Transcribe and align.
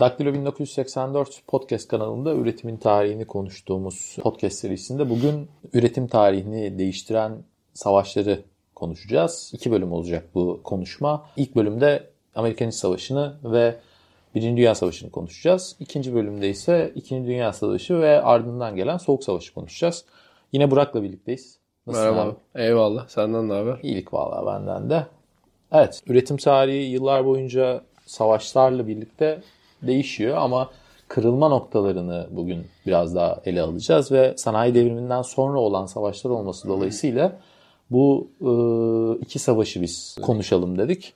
Daktilo 0.00 0.34
1984 0.34 1.42
podcast 1.46 1.88
kanalında 1.88 2.34
üretimin 2.34 2.76
tarihini 2.76 3.24
konuştuğumuz 3.24 4.16
podcast 4.22 4.58
serisinde 4.58 5.10
bugün 5.10 5.48
üretim 5.72 6.06
tarihini 6.06 6.78
değiştiren 6.78 7.32
savaşları 7.74 8.42
konuşacağız. 8.74 9.50
İki 9.54 9.70
bölüm 9.70 9.92
olacak 9.92 10.28
bu 10.34 10.60
konuşma. 10.64 11.26
İlk 11.36 11.56
bölümde 11.56 12.10
Amerikan 12.34 12.68
İç 12.68 12.74
Savaşı'nı 12.74 13.36
ve 13.44 13.76
Birinci 14.34 14.56
Dünya 14.56 14.74
Savaşı'nı 14.74 15.10
konuşacağız. 15.10 15.76
İkinci 15.80 16.14
bölümde 16.14 16.48
ise 16.48 16.92
İkinci 16.94 17.28
Dünya 17.28 17.52
Savaşı 17.52 18.00
ve 18.00 18.22
ardından 18.22 18.76
gelen 18.76 18.96
Soğuk 18.96 19.24
Savaşı 19.24 19.54
konuşacağız. 19.54 20.04
Yine 20.52 20.70
Burak'la 20.70 21.02
birlikteyiz. 21.02 21.58
Nasılsın 21.86 22.10
Merhaba. 22.10 22.30
Abi? 22.30 22.62
Eyvallah. 22.62 23.08
Senden 23.08 23.48
ne 23.48 23.52
haber? 23.52 23.78
İyilik 23.82 24.14
vallahi 24.14 24.46
benden 24.46 24.90
de. 24.90 25.06
Evet, 25.72 26.02
üretim 26.06 26.36
tarihi 26.36 26.90
yıllar 26.90 27.26
boyunca 27.26 27.82
savaşlarla 28.06 28.86
birlikte 28.86 29.42
değişiyor 29.82 30.36
ama 30.36 30.70
kırılma 31.08 31.48
noktalarını 31.48 32.26
bugün 32.30 32.66
biraz 32.86 33.14
daha 33.14 33.40
ele 33.44 33.62
alacağız 33.62 34.12
ve 34.12 34.34
sanayi 34.36 34.74
devriminden 34.74 35.22
sonra 35.22 35.58
olan 35.60 35.86
savaşlar 35.86 36.30
olması 36.30 36.68
dolayısıyla 36.68 37.38
bu 37.90 38.30
e, 38.40 38.50
iki 39.20 39.38
savaşı 39.38 39.82
biz 39.82 40.16
konuşalım 40.22 40.78
dedik. 40.78 41.14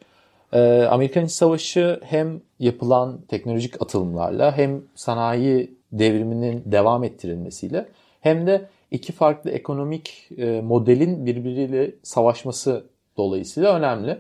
E, 0.52 0.83
Amerikan 0.83 1.24
İç 1.24 1.33
Savaşı 1.33 2.00
hem 2.02 2.41
yapılan 2.59 3.20
teknolojik 3.28 3.83
atılımlarla 3.83 4.56
hem 4.56 4.83
sanayi 4.94 5.74
devriminin 5.92 6.62
devam 6.66 7.05
ettirilmesiyle 7.05 7.88
hem 8.20 8.47
de 8.47 8.69
iki 8.91 9.12
farklı 9.12 9.50
ekonomik 9.50 10.28
e, 10.38 10.60
modelin 10.60 11.27
birbiriyle 11.27 11.94
savaşması 12.02 12.84
dolayısıyla 13.16 13.74
önemli. 13.77 14.19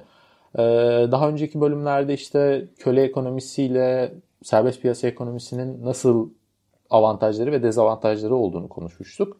Daha 1.12 1.28
önceki 1.28 1.60
bölümlerde 1.60 2.14
işte 2.14 2.64
köle 2.78 3.02
ekonomisiyle 3.02 4.12
serbest 4.42 4.82
piyasa 4.82 5.08
ekonomisinin 5.08 5.84
nasıl 5.84 6.30
avantajları 6.90 7.52
ve 7.52 7.62
dezavantajları 7.62 8.34
olduğunu 8.34 8.68
konuşmuştuk. 8.68 9.36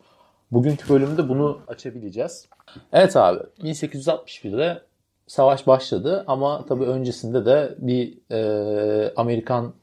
Bugünkü 0.50 0.88
bölümde 0.88 1.28
bunu 1.28 1.60
açabileceğiz. 1.68 2.48
Evet 2.92 3.16
abi 3.16 3.38
1861'de 3.58 4.82
savaş 5.26 5.66
başladı 5.66 6.24
ama 6.26 6.66
tabii 6.68 6.84
öncesinde 6.84 7.46
de 7.46 7.74
bir 7.78 8.18
e, 8.30 9.12
Amerikan 9.16 9.74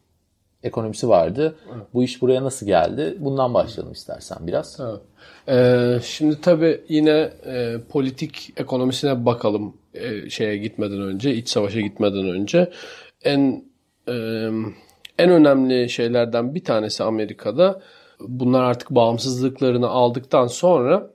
ekonomisi 0.63 1.09
vardı. 1.09 1.55
Bu 1.93 2.03
iş 2.03 2.21
buraya 2.21 2.43
nasıl 2.43 2.65
geldi? 2.65 3.17
Bundan 3.19 3.53
başlayalım 3.53 3.93
istersen 3.93 4.37
biraz. 4.47 4.79
Evet. 4.79 5.01
Ee, 5.47 5.99
şimdi 6.03 6.41
tabii 6.41 6.81
yine 6.89 7.31
e, 7.45 7.77
politik 7.89 8.53
ekonomisine 8.57 9.25
bakalım 9.25 9.77
e, 9.93 10.29
şeye 10.29 10.57
gitmeden 10.57 11.01
önce, 11.01 11.35
iç 11.35 11.49
savaşa 11.49 11.79
gitmeden 11.79 12.29
önce. 12.29 12.71
En 13.23 13.63
e, 14.07 14.49
en 15.19 15.29
önemli 15.29 15.89
şeylerden 15.89 16.55
bir 16.55 16.63
tanesi 16.63 17.03
Amerika'da 17.03 17.81
bunlar 18.19 18.63
artık 18.63 18.89
bağımsızlıklarını 18.89 19.87
aldıktan 19.87 20.47
sonra 20.47 21.09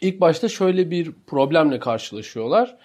ilk 0.00 0.20
başta 0.20 0.48
şöyle 0.48 0.90
bir 0.90 1.12
problemle 1.26 1.78
karşılaşıyorlar. 1.78 2.76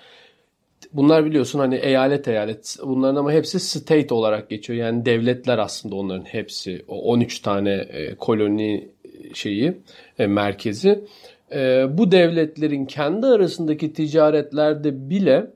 Bunlar 0.94 1.26
biliyorsun 1.26 1.60
hani 1.60 1.76
eyalet 1.76 2.28
eyalet 2.28 2.78
bunların 2.84 3.16
ama 3.16 3.32
hepsi 3.32 3.60
state 3.60 4.14
olarak 4.14 4.50
geçiyor. 4.50 4.80
Yani 4.80 5.06
devletler 5.06 5.58
aslında 5.58 5.96
onların 5.96 6.26
hepsi. 6.26 6.86
O 6.88 7.02
13 7.12 7.40
tane 7.40 7.72
e, 7.72 8.16
koloni 8.16 8.90
şeyi 9.34 9.78
e, 10.20 10.28
merkezi. 10.28 11.06
E, 11.52 11.86
bu 11.90 12.12
devletlerin 12.12 12.86
kendi 12.86 13.28
arasındaki 13.28 13.94
ticaretlerde 13.94 15.10
bile 15.10 15.48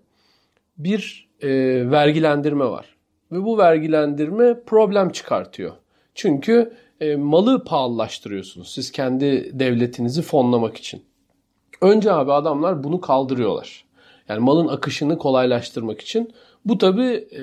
bir 0.78 1.31
vergilendirme 1.92 2.66
var. 2.66 2.86
Ve 3.32 3.44
bu 3.44 3.58
vergilendirme 3.58 4.64
problem 4.66 5.10
çıkartıyor. 5.10 5.72
Çünkü 6.16 6.74
e, 7.02 7.16
malı 7.16 7.64
pahalılaştırıyorsunuz 7.64 8.72
siz 8.72 8.92
kendi 8.92 9.60
devletinizi 9.60 10.22
fonlamak 10.22 10.78
için. 10.78 11.02
Önce 11.82 12.11
abi 12.11 12.33
adamlar 12.33 12.83
bunu 12.83 13.02
kaldırıyorlar. 13.02 13.86
Yani 14.30 14.39
malın 14.39 14.67
akışını 14.67 15.17
kolaylaştırmak 15.17 16.02
için. 16.02 16.33
Bu 16.66 16.78
tabi 16.78 17.05
e, 17.05 17.39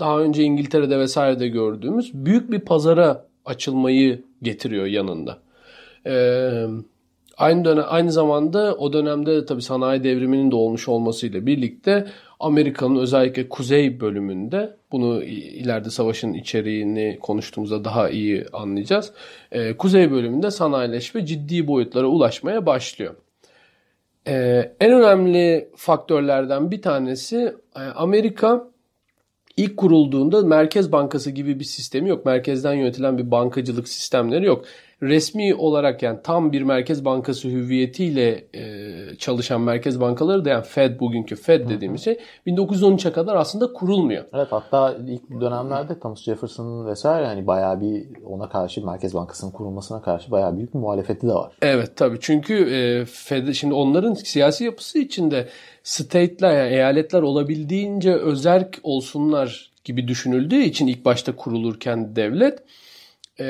daha 0.00 0.20
önce 0.20 0.42
İngiltere'de 0.42 0.98
vesairede 0.98 1.48
gördüğümüz 1.48 2.14
büyük 2.14 2.50
bir 2.50 2.60
pazara 2.60 3.26
açılmayı 3.44 4.22
getiriyor 4.42 4.86
yanında. 4.86 5.38
Ee, 6.06 6.66
aynı 7.36 7.64
dönem 7.64 7.84
aynı 7.88 8.12
zamanda 8.12 8.74
o 8.74 8.92
dönemde 8.92 9.46
tabi 9.46 9.62
sanayi 9.62 10.04
devriminin 10.04 10.50
de 10.50 10.56
olmuş 10.56 10.88
olmasıyla 10.88 11.46
birlikte 11.46 12.06
Amerika'nın 12.40 12.96
özellikle 12.96 13.48
kuzey 13.48 14.00
bölümünde 14.00 14.76
bunu 14.92 15.22
ileride 15.24 15.90
savaşın 15.90 16.32
içeriğini 16.32 17.18
konuştuğumuzda 17.20 17.84
daha 17.84 18.10
iyi 18.10 18.46
anlayacağız. 18.52 19.12
Ee, 19.52 19.76
kuzey 19.76 20.10
bölümünde 20.10 20.50
sanayileşme 20.50 21.26
ciddi 21.26 21.66
boyutlara 21.66 22.06
ulaşmaya 22.06 22.66
başlıyor. 22.66 23.14
Ee, 24.28 24.72
en 24.80 24.92
önemli 24.92 25.68
faktörlerden 25.76 26.70
bir 26.70 26.82
tanesi 26.82 27.54
e, 27.76 27.80
Amerika 27.80 28.68
ilk 29.56 29.76
kurulduğunda 29.76 30.42
Merkez 30.42 30.92
Bankası 30.92 31.30
gibi 31.30 31.60
bir 31.60 31.64
sistemi 31.64 32.08
yok. 32.08 32.26
Merkezden 32.26 32.74
yönetilen 32.74 33.18
bir 33.18 33.30
bankacılık 33.30 33.88
sistemleri 33.88 34.46
yok 34.46 34.64
resmi 35.02 35.54
olarak 35.54 36.02
yani 36.02 36.18
tam 36.24 36.52
bir 36.52 36.62
merkez 36.62 37.04
bankası 37.04 37.48
hüviyetiyle 37.48 38.44
e, 38.54 39.16
çalışan 39.18 39.60
merkez 39.60 40.00
bankaları 40.00 40.44
da 40.44 40.48
yani 40.48 40.64
Fed 40.64 41.00
bugünkü 41.00 41.36
Fed 41.36 41.68
dediğimiz 41.68 42.04
şey 42.04 42.18
1913'e 42.46 43.12
kadar 43.12 43.36
aslında 43.36 43.72
kurulmuyor. 43.72 44.24
Evet 44.34 44.46
hatta 44.50 44.96
ilk 45.08 45.40
dönemlerde 45.40 45.98
Thomas 45.98 46.22
Jefferson'ın 46.22 46.86
vesaire 46.86 47.26
hani 47.26 47.46
bayağı 47.46 47.80
bir 47.80 48.06
ona 48.24 48.48
karşı 48.48 48.86
Merkez 48.86 49.14
Bankası'nın 49.14 49.50
kurulmasına 49.50 50.02
karşı 50.02 50.30
bayağı 50.30 50.56
büyük 50.56 50.74
bir 50.74 50.78
muhalefeti 50.78 51.26
de 51.26 51.32
var. 51.32 51.52
Evet 51.62 51.96
tabii 51.96 52.18
çünkü 52.20 52.54
e, 52.54 53.04
Fed 53.04 53.52
şimdi 53.52 53.74
onların 53.74 54.14
siyasi 54.14 54.64
yapısı 54.64 54.98
içinde 54.98 55.48
state'ler 55.82 56.56
yani 56.56 56.74
eyaletler 56.74 57.22
olabildiğince 57.22 58.14
özerk 58.14 58.78
olsunlar 58.82 59.70
gibi 59.84 60.08
düşünüldüğü 60.08 60.62
için 60.62 60.86
ilk 60.86 61.04
başta 61.04 61.36
kurulurken 61.36 62.16
devlet 62.16 62.62
e, 63.40 63.44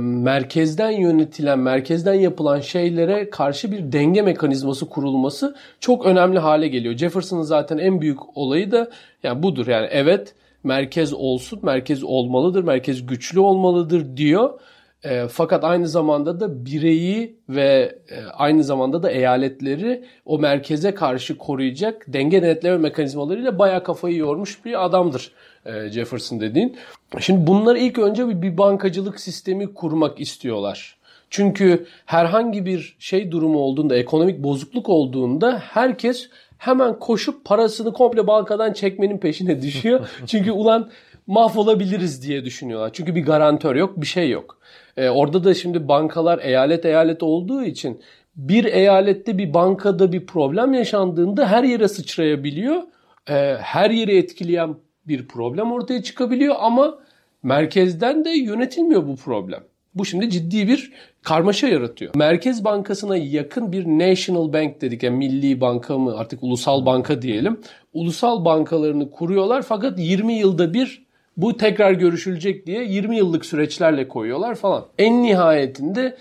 merkezden 0.00 0.90
yönetilen, 0.90 1.58
merkezden 1.58 2.14
yapılan 2.14 2.60
şeylere 2.60 3.30
karşı 3.30 3.72
bir 3.72 3.92
denge 3.92 4.22
mekanizması 4.22 4.88
kurulması 4.88 5.56
çok 5.80 6.06
önemli 6.06 6.38
hale 6.38 6.68
geliyor. 6.68 6.96
Jefferson'ın 6.96 7.42
zaten 7.42 7.78
en 7.78 8.00
büyük 8.00 8.36
olayı 8.36 8.70
da 8.70 8.90
yani 9.22 9.42
budur. 9.42 9.66
Yani 9.66 9.88
evet 9.90 10.34
merkez 10.64 11.12
olsun, 11.12 11.60
merkez 11.62 12.04
olmalıdır, 12.04 12.64
merkez 12.64 13.06
güçlü 13.06 13.40
olmalıdır 13.40 14.16
diyor. 14.16 14.60
E, 15.04 15.28
fakat 15.28 15.64
aynı 15.64 15.88
zamanda 15.88 16.40
da 16.40 16.64
bireyi 16.64 17.36
ve 17.48 17.98
e, 18.10 18.24
aynı 18.24 18.64
zamanda 18.64 19.02
da 19.02 19.10
eyaletleri 19.10 20.04
o 20.24 20.38
merkeze 20.38 20.94
karşı 20.94 21.38
koruyacak 21.38 22.04
denge 22.08 22.42
denetleme 22.42 22.76
mekanizmalarıyla 22.76 23.58
bayağı 23.58 23.84
kafayı 23.84 24.16
yormuş 24.16 24.64
bir 24.64 24.84
adamdır 24.84 25.32
e, 25.66 25.88
Jefferson 25.88 26.40
dediğin. 26.40 26.76
Şimdi 27.18 27.46
bunlar 27.46 27.76
ilk 27.76 27.98
önce 27.98 28.28
bir, 28.28 28.42
bir 28.42 28.58
bankacılık 28.58 29.20
sistemi 29.20 29.74
kurmak 29.74 30.20
istiyorlar. 30.20 30.96
Çünkü 31.30 31.86
herhangi 32.06 32.66
bir 32.66 32.96
şey 32.98 33.30
durumu 33.30 33.58
olduğunda, 33.58 33.96
ekonomik 33.96 34.42
bozukluk 34.42 34.88
olduğunda 34.88 35.58
herkes 35.58 36.28
hemen 36.58 36.98
koşup 36.98 37.44
parasını 37.44 37.92
komple 37.92 38.26
bankadan 38.26 38.72
çekmenin 38.72 39.18
peşine 39.18 39.62
düşüyor. 39.62 40.08
Çünkü 40.26 40.52
ulan 40.52 40.90
mahvolabiliriz 41.30 42.22
diye 42.28 42.44
düşünüyorlar. 42.44 42.90
Çünkü 42.92 43.14
bir 43.14 43.24
garantör 43.24 43.76
yok, 43.76 44.00
bir 44.00 44.06
şey 44.06 44.30
yok. 44.30 44.58
Ee, 44.96 45.08
orada 45.08 45.44
da 45.44 45.54
şimdi 45.54 45.88
bankalar 45.88 46.38
eyalet 46.38 46.84
eyalet 46.84 47.22
olduğu 47.22 47.62
için 47.62 48.02
bir 48.36 48.64
eyalette 48.64 49.38
bir 49.38 49.54
bankada 49.54 50.12
bir 50.12 50.26
problem 50.26 50.74
yaşandığında 50.74 51.48
her 51.48 51.64
yere 51.64 51.88
sıçrayabiliyor. 51.88 52.82
Ee, 53.28 53.56
her 53.60 53.90
yeri 53.90 54.16
etkileyen 54.16 54.76
bir 55.08 55.28
problem 55.28 55.72
ortaya 55.72 56.02
çıkabiliyor 56.02 56.56
ama 56.58 56.98
merkezden 57.42 58.24
de 58.24 58.30
yönetilmiyor 58.30 59.06
bu 59.08 59.16
problem. 59.16 59.60
Bu 59.94 60.04
şimdi 60.04 60.30
ciddi 60.30 60.68
bir 60.68 60.92
karmaşa 61.22 61.68
yaratıyor. 61.68 62.14
Merkez 62.14 62.64
Bankası'na 62.64 63.16
yakın 63.16 63.72
bir 63.72 63.86
national 63.86 64.52
bank 64.52 64.80
dedik 64.80 65.02
yani 65.02 65.16
milli 65.16 65.60
banka 65.60 65.98
mı 65.98 66.16
artık 66.16 66.42
ulusal 66.42 66.86
banka 66.86 67.22
diyelim. 67.22 67.60
Ulusal 67.92 68.44
bankalarını 68.44 69.10
kuruyorlar 69.10 69.62
fakat 69.62 69.98
20 69.98 70.32
yılda 70.34 70.74
bir 70.74 71.09
bu 71.42 71.56
tekrar 71.56 71.92
görüşülecek 71.92 72.66
diye 72.66 72.84
20 72.84 73.16
yıllık 73.16 73.46
süreçlerle 73.46 74.08
koyuyorlar 74.08 74.54
falan. 74.54 74.86
En 74.98 75.22
nihayetinde 75.22 76.16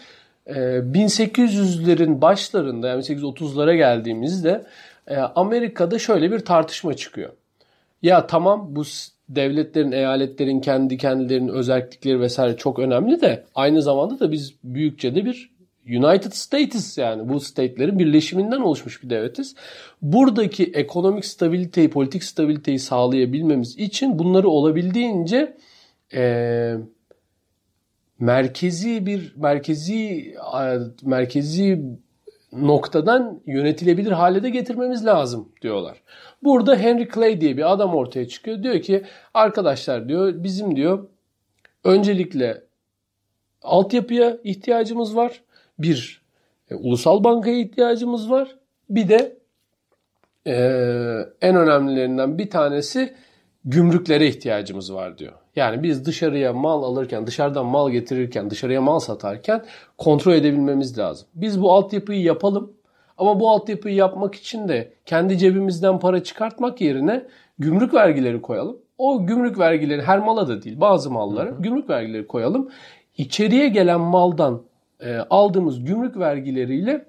1800'lerin 0.47 2.17
e, 2.17 2.21
başlarında 2.21 2.87
yani 2.87 3.03
1830'lara 3.03 3.75
geldiğimizde 3.75 4.65
e, 5.07 5.17
Amerika'da 5.17 5.99
şöyle 5.99 6.31
bir 6.31 6.39
tartışma 6.39 6.93
çıkıyor. 6.93 7.29
Ya 8.01 8.27
tamam 8.27 8.67
bu 8.69 8.83
devletlerin, 9.29 9.91
eyaletlerin 9.91 10.61
kendi 10.61 10.97
kendilerinin 10.97 11.47
özellikleri 11.47 12.19
vesaire 12.19 12.57
çok 12.57 12.79
önemli 12.79 13.21
de 13.21 13.43
aynı 13.55 13.81
zamanda 13.81 14.19
da 14.19 14.31
biz 14.31 14.53
büyükçe 14.63 15.15
de 15.15 15.25
bir 15.25 15.49
United 15.89 16.31
States 16.31 16.97
yani 16.97 17.29
bu 17.29 17.39
state'lerin 17.39 17.99
birleşiminden 17.99 18.61
oluşmuş 18.61 19.03
bir 19.03 19.09
devletiz. 19.09 19.55
Buradaki 20.01 20.63
ekonomik 20.63 21.25
stabiliteyi, 21.25 21.89
politik 21.89 22.23
stabiliteyi 22.23 22.79
sağlayabilmemiz 22.79 23.77
için 23.77 24.19
bunları 24.19 24.49
olabildiğince 24.49 25.57
e, 26.13 26.75
merkezi 28.19 29.05
bir 29.05 29.33
merkezi 29.35 30.35
merkezi 31.03 31.81
noktadan 32.53 33.41
yönetilebilir 33.45 34.11
hale 34.11 34.43
de 34.43 34.49
getirmemiz 34.49 35.05
lazım 35.05 35.51
diyorlar. 35.61 36.03
Burada 36.43 36.75
Henry 36.75 37.09
Clay 37.15 37.41
diye 37.41 37.57
bir 37.57 37.71
adam 37.71 37.95
ortaya 37.95 38.27
çıkıyor. 38.27 38.63
Diyor 38.63 38.81
ki 38.81 39.03
arkadaşlar 39.33 40.09
diyor 40.09 40.33
bizim 40.43 40.75
diyor 40.75 41.07
öncelikle 41.83 42.63
altyapıya 43.61 44.37
ihtiyacımız 44.43 45.15
var. 45.15 45.41
Bir 45.79 46.21
e, 46.69 46.75
ulusal 46.75 47.23
bankaya 47.23 47.59
ihtiyacımız 47.59 48.31
var. 48.31 48.55
Bir 48.89 49.09
de 49.09 49.37
e, 50.47 50.53
en 51.41 51.55
önemlilerinden 51.55 52.37
bir 52.37 52.49
tanesi 52.49 53.13
gümrüklere 53.65 54.27
ihtiyacımız 54.27 54.93
var 54.93 55.17
diyor. 55.17 55.33
Yani 55.55 55.83
biz 55.83 56.05
dışarıya 56.05 56.53
mal 56.53 56.83
alırken, 56.83 57.27
dışarıdan 57.27 57.65
mal 57.65 57.91
getirirken, 57.91 58.49
dışarıya 58.49 58.81
mal 58.81 58.99
satarken 58.99 59.65
kontrol 59.97 60.33
edebilmemiz 60.33 60.97
lazım. 60.97 61.27
Biz 61.35 61.61
bu 61.61 61.73
altyapıyı 61.73 62.21
yapalım 62.21 62.73
ama 63.17 63.39
bu 63.39 63.49
altyapıyı 63.49 63.95
yapmak 63.95 64.35
için 64.35 64.67
de 64.67 64.93
kendi 65.05 65.37
cebimizden 65.37 65.99
para 65.99 66.23
çıkartmak 66.23 66.81
yerine 66.81 67.25
gümrük 67.59 67.93
vergileri 67.93 68.41
koyalım. 68.41 68.77
O 68.97 69.25
gümrük 69.25 69.59
vergileri 69.59 70.01
her 70.01 70.19
mala 70.19 70.47
da 70.47 70.63
değil 70.63 70.81
bazı 70.81 71.11
mallara 71.11 71.49
gümrük 71.49 71.89
vergileri 71.89 72.27
koyalım. 72.27 72.69
İçeriye 73.17 73.67
gelen 73.67 73.99
maldan 73.99 74.61
e, 74.99 75.17
aldığımız 75.29 75.85
gümrük 75.85 76.17
vergileriyle 76.17 77.05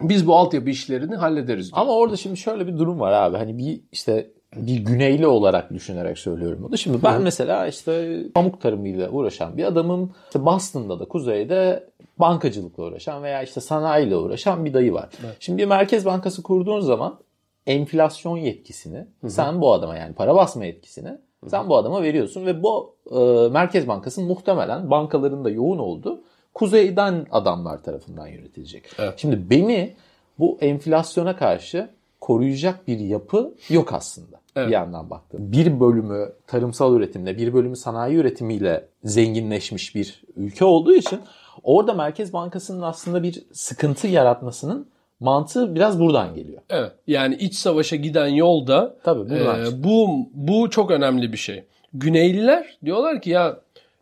biz 0.00 0.26
bu 0.26 0.36
altyapı 0.36 0.70
işlerini 0.70 1.16
hallederiz. 1.16 1.72
Diyor. 1.72 1.82
Ama 1.82 1.92
orada 1.92 2.16
şimdi 2.16 2.36
şöyle 2.36 2.66
bir 2.66 2.78
durum 2.78 3.00
var 3.00 3.12
abi. 3.12 3.36
Hani 3.36 3.58
bir 3.58 3.80
işte 3.92 4.30
bir 4.56 4.76
güneyli 4.76 5.26
olarak 5.26 5.70
düşünerek 5.70 6.18
söylüyorum 6.18 6.58
bunu. 6.62 6.78
Şimdi 6.78 7.02
ben 7.02 7.18
Hı. 7.18 7.20
mesela 7.20 7.66
işte 7.66 8.22
pamuk 8.34 8.60
tarımıyla 8.60 9.10
uğraşan 9.10 9.56
bir 9.56 9.64
adamım. 9.64 10.12
İşte 10.26 10.44
Boston'da 10.44 11.00
da 11.00 11.04
kuzeyde 11.04 11.90
bankacılıkla 12.18 12.82
uğraşan 12.82 13.22
veya 13.22 13.42
işte 13.42 13.60
sanayiyle 13.60 14.16
uğraşan 14.16 14.64
bir 14.64 14.74
dayı 14.74 14.92
var. 14.92 15.08
Evet. 15.24 15.36
Şimdi 15.40 15.62
bir 15.62 15.66
merkez 15.66 16.04
bankası 16.04 16.42
kurduğun 16.42 16.80
zaman 16.80 17.18
enflasyon 17.66 18.36
yetkisini 18.36 19.06
Hı. 19.20 19.30
sen 19.30 19.60
bu 19.60 19.72
adama 19.72 19.96
yani 19.96 20.14
para 20.14 20.34
basma 20.34 20.64
yetkisini 20.64 21.08
Hı. 21.44 21.50
sen 21.50 21.68
bu 21.68 21.76
adama 21.76 22.02
veriyorsun 22.02 22.46
ve 22.46 22.62
bu 22.62 22.96
e, 23.10 23.48
merkez 23.48 23.88
bankasının 23.88 24.28
muhtemelen 24.28 24.90
bankaların 24.90 25.44
da 25.44 25.50
yoğun 25.50 25.78
olduğu 25.78 26.22
kuzeyden 26.60 27.26
adamlar 27.30 27.82
tarafından 27.82 28.26
yönetilecek. 28.26 28.84
Evet. 28.98 29.14
Şimdi 29.16 29.50
beni 29.50 29.94
bu 30.38 30.58
enflasyona 30.60 31.36
karşı 31.36 31.90
koruyacak 32.20 32.88
bir 32.88 32.98
yapı 32.98 33.54
yok 33.68 33.92
aslında. 33.92 34.40
Evet. 34.56 34.68
Bir 34.68 34.72
yandan 34.72 35.10
baktım. 35.10 35.40
Bir 35.52 35.80
bölümü 35.80 36.32
tarımsal 36.46 36.96
üretimle, 36.96 37.38
bir 37.38 37.54
bölümü 37.54 37.76
sanayi 37.76 38.16
üretimiyle 38.16 38.88
zenginleşmiş 39.04 39.94
bir 39.94 40.22
ülke 40.36 40.64
olduğu 40.64 40.94
için 40.94 41.20
orada 41.62 41.92
Merkez 41.92 42.32
Bankası'nın 42.32 42.82
aslında 42.82 43.22
bir 43.22 43.42
sıkıntı 43.52 44.06
yaratmasının 44.06 44.86
mantığı 45.20 45.74
biraz 45.74 46.00
buradan 46.00 46.34
geliyor. 46.34 46.62
Evet. 46.70 46.92
Yani 47.06 47.34
iç 47.34 47.54
savaşa 47.54 47.96
giden 47.96 48.28
yolda 48.28 48.96
Tabii 49.04 49.34
e, 49.34 49.84
bu 49.84 50.08
bu 50.34 50.70
çok 50.70 50.90
önemli 50.90 51.32
bir 51.32 51.38
şey. 51.38 51.64
Güneyliler 51.94 52.78
diyorlar 52.84 53.22
ki 53.22 53.30
ya 53.30 53.60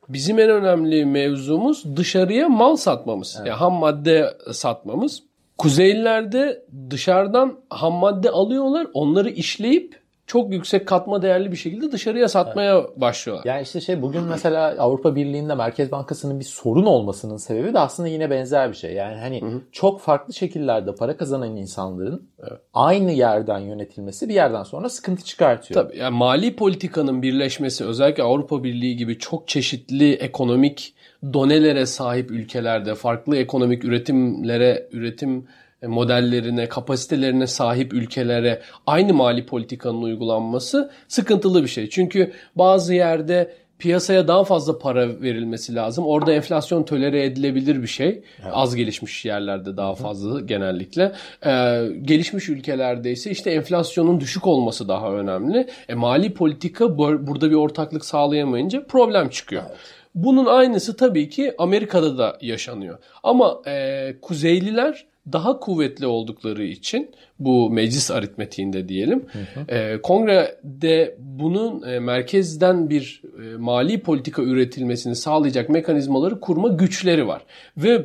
bizim 0.08 0.38
en 0.38 0.50
önemli 0.50 1.04
mevzumuz 1.04 1.96
dışarıya 1.96 2.48
mal 2.48 2.76
satmamız. 2.76 3.34
Evet. 3.38 3.48
Yani 3.48 3.58
ham 3.58 3.72
madde 3.72 4.34
satmamız. 4.52 5.22
Kuzeylilerde 5.58 6.62
dışarıdan 6.90 7.60
ham 7.70 7.92
madde 7.92 8.30
alıyorlar, 8.30 8.86
onları 8.94 9.30
işleyip 9.30 10.00
çok 10.28 10.52
yüksek 10.52 10.86
katma 10.86 11.22
değerli 11.22 11.52
bir 11.52 11.56
şekilde 11.56 11.92
dışarıya 11.92 12.28
satmaya 12.28 12.78
evet. 12.78 13.00
başlıyorlar. 13.00 13.44
Yani 13.44 13.62
işte 13.62 13.80
şey 13.80 14.02
bugün 14.02 14.22
mesela 14.22 14.74
Avrupa 14.78 15.16
Birliği'nde 15.16 15.54
Merkez 15.54 15.92
Bankası'nın 15.92 16.40
bir 16.40 16.44
sorun 16.44 16.86
olmasının 16.86 17.36
sebebi 17.36 17.74
de 17.74 17.78
aslında 17.78 18.08
yine 18.08 18.30
benzer 18.30 18.70
bir 18.70 18.76
şey. 18.76 18.92
Yani 18.92 19.16
hani 19.16 19.42
hı 19.42 19.46
hı. 19.46 19.60
çok 19.72 20.00
farklı 20.00 20.34
şekillerde 20.34 20.94
para 20.94 21.16
kazanan 21.16 21.56
insanların 21.56 22.28
evet. 22.40 22.60
aynı 22.74 23.12
yerden 23.12 23.58
yönetilmesi 23.58 24.28
bir 24.28 24.34
yerden 24.34 24.62
sonra 24.62 24.88
sıkıntı 24.88 25.24
çıkartıyor. 25.24 25.82
Tabii 25.82 25.98
yani 25.98 26.16
mali 26.16 26.56
politikanın 26.56 27.22
birleşmesi 27.22 27.84
özellikle 27.84 28.22
Avrupa 28.22 28.64
Birliği 28.64 28.96
gibi 28.96 29.18
çok 29.18 29.48
çeşitli 29.48 30.12
ekonomik 30.12 30.94
donelere 31.32 31.86
sahip 31.86 32.30
ülkelerde 32.30 32.94
farklı 32.94 33.36
ekonomik 33.36 33.84
üretimlere 33.84 34.88
üretim 34.92 35.46
modellerine, 35.86 36.68
kapasitelerine 36.68 37.46
sahip 37.46 37.94
ülkelere 37.94 38.62
aynı 38.86 39.14
mali 39.14 39.46
politikanın 39.46 40.02
uygulanması 40.02 40.90
sıkıntılı 41.08 41.62
bir 41.62 41.68
şey. 41.68 41.88
Çünkü 41.90 42.32
bazı 42.56 42.94
yerde 42.94 43.54
piyasaya 43.78 44.28
daha 44.28 44.44
fazla 44.44 44.78
para 44.78 45.20
verilmesi 45.20 45.74
lazım. 45.74 46.06
Orada 46.06 46.32
enflasyon 46.32 46.82
tolere 46.82 47.24
edilebilir 47.24 47.82
bir 47.82 47.86
şey. 47.86 48.08
Evet. 48.08 48.52
Az 48.52 48.76
gelişmiş 48.76 49.24
yerlerde 49.24 49.76
daha 49.76 49.94
fazla 49.94 50.34
Hı. 50.34 50.46
genellikle. 50.46 51.12
Ee, 51.46 51.86
gelişmiş 52.02 52.48
ülkelerde 52.48 53.10
ise 53.10 53.30
işte 53.30 53.50
enflasyonun 53.50 54.20
düşük 54.20 54.46
olması 54.46 54.88
daha 54.88 55.12
önemli. 55.12 55.68
E, 55.88 55.94
mali 55.94 56.34
politika 56.34 56.98
burada 56.98 57.50
bir 57.50 57.56
ortaklık 57.56 58.04
sağlayamayınca 58.04 58.86
problem 58.86 59.28
çıkıyor. 59.28 59.62
Evet. 59.66 59.76
Bunun 60.14 60.46
aynısı 60.46 60.96
tabii 60.96 61.28
ki 61.28 61.54
Amerika'da 61.58 62.18
da 62.18 62.38
yaşanıyor. 62.40 62.98
Ama 63.22 63.62
e, 63.66 64.14
Kuzeyliler 64.22 65.06
daha 65.32 65.60
kuvvetli 65.60 66.06
oldukları 66.06 66.64
için 66.64 67.10
bu 67.38 67.70
meclis 67.70 68.10
aritmetiğinde 68.10 68.88
diyelim 68.88 69.26
hı 69.32 69.60
hı. 69.60 69.74
E, 69.74 70.02
kongrede 70.02 71.16
bunun 71.18 71.82
e, 71.82 72.00
merkezden 72.00 72.90
bir 72.90 73.22
e, 73.42 73.56
mali 73.56 74.00
politika 74.00 74.42
üretilmesini 74.42 75.16
sağlayacak 75.16 75.68
mekanizmaları 75.68 76.40
kurma 76.40 76.68
güçleri 76.68 77.26
var 77.26 77.42
ve 77.76 78.04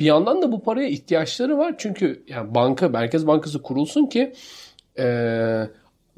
bir 0.00 0.04
yandan 0.04 0.42
da 0.42 0.52
bu 0.52 0.62
paraya 0.62 0.88
ihtiyaçları 0.88 1.58
var 1.58 1.74
çünkü 1.78 2.24
yani 2.28 2.54
banka 2.54 2.88
merkez 2.88 3.26
bankası 3.26 3.62
kurulsun 3.62 4.06
ki 4.06 4.32
e, 4.98 5.04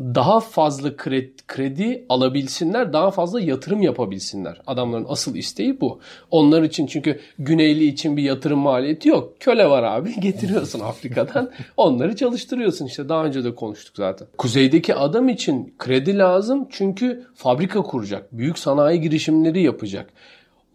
daha 0.00 0.40
fazla 0.40 0.96
kredi, 0.96 1.32
kredi 1.48 2.04
alabilsinler, 2.08 2.92
daha 2.92 3.10
fazla 3.10 3.40
yatırım 3.40 3.82
yapabilsinler. 3.82 4.60
Adamların 4.66 5.06
asıl 5.08 5.36
isteği 5.36 5.80
bu. 5.80 6.00
Onlar 6.30 6.62
için 6.62 6.86
çünkü 6.86 7.20
Güneyli 7.38 7.84
için 7.84 8.16
bir 8.16 8.22
yatırım 8.22 8.58
maliyeti 8.58 9.08
yok. 9.08 9.40
Köle 9.40 9.70
var 9.70 9.82
abi 9.82 10.14
getiriyorsun 10.20 10.80
Afrika'dan. 10.80 11.50
Onları 11.76 12.16
çalıştırıyorsun 12.16 12.86
işte 12.86 13.08
daha 13.08 13.24
önce 13.24 13.44
de 13.44 13.54
konuştuk 13.54 13.96
zaten. 13.96 14.28
Kuzeydeki 14.38 14.94
adam 14.94 15.28
için 15.28 15.74
kredi 15.78 16.18
lazım 16.18 16.68
çünkü 16.70 17.26
fabrika 17.34 17.82
kuracak. 17.82 18.32
Büyük 18.32 18.58
sanayi 18.58 19.00
girişimleri 19.00 19.62
yapacak. 19.62 20.10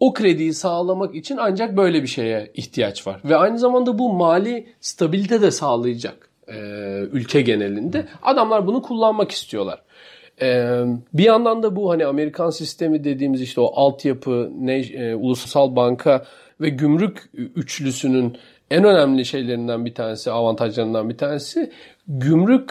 O 0.00 0.12
krediyi 0.12 0.54
sağlamak 0.54 1.14
için 1.14 1.36
ancak 1.36 1.76
böyle 1.76 2.02
bir 2.02 2.08
şeye 2.08 2.50
ihtiyaç 2.54 3.06
var. 3.06 3.20
Ve 3.24 3.36
aynı 3.36 3.58
zamanda 3.58 3.98
bu 3.98 4.12
mali 4.12 4.66
stabilite 4.80 5.42
de 5.42 5.50
sağlayacak 5.50 6.31
e, 6.48 6.56
ülke 7.12 7.40
genelinde. 7.40 8.06
Adamlar 8.22 8.66
bunu 8.66 8.82
kullanmak 8.82 9.30
istiyorlar. 9.30 9.82
E, 10.42 10.80
bir 11.14 11.24
yandan 11.24 11.62
da 11.62 11.76
bu 11.76 11.90
hani 11.90 12.06
Amerikan 12.06 12.50
sistemi 12.50 13.04
dediğimiz 13.04 13.42
işte 13.42 13.60
o 13.60 13.72
altyapı, 13.74 14.50
ne, 14.60 14.78
e, 14.78 15.14
ulusal 15.14 15.76
banka 15.76 16.24
ve 16.60 16.68
gümrük 16.68 17.30
üçlüsünün 17.34 18.36
en 18.70 18.84
önemli 18.84 19.24
şeylerinden 19.24 19.84
bir 19.84 19.94
tanesi, 19.94 20.30
avantajlarından 20.30 21.08
bir 21.08 21.16
tanesi 21.16 21.72
gümrük 22.08 22.70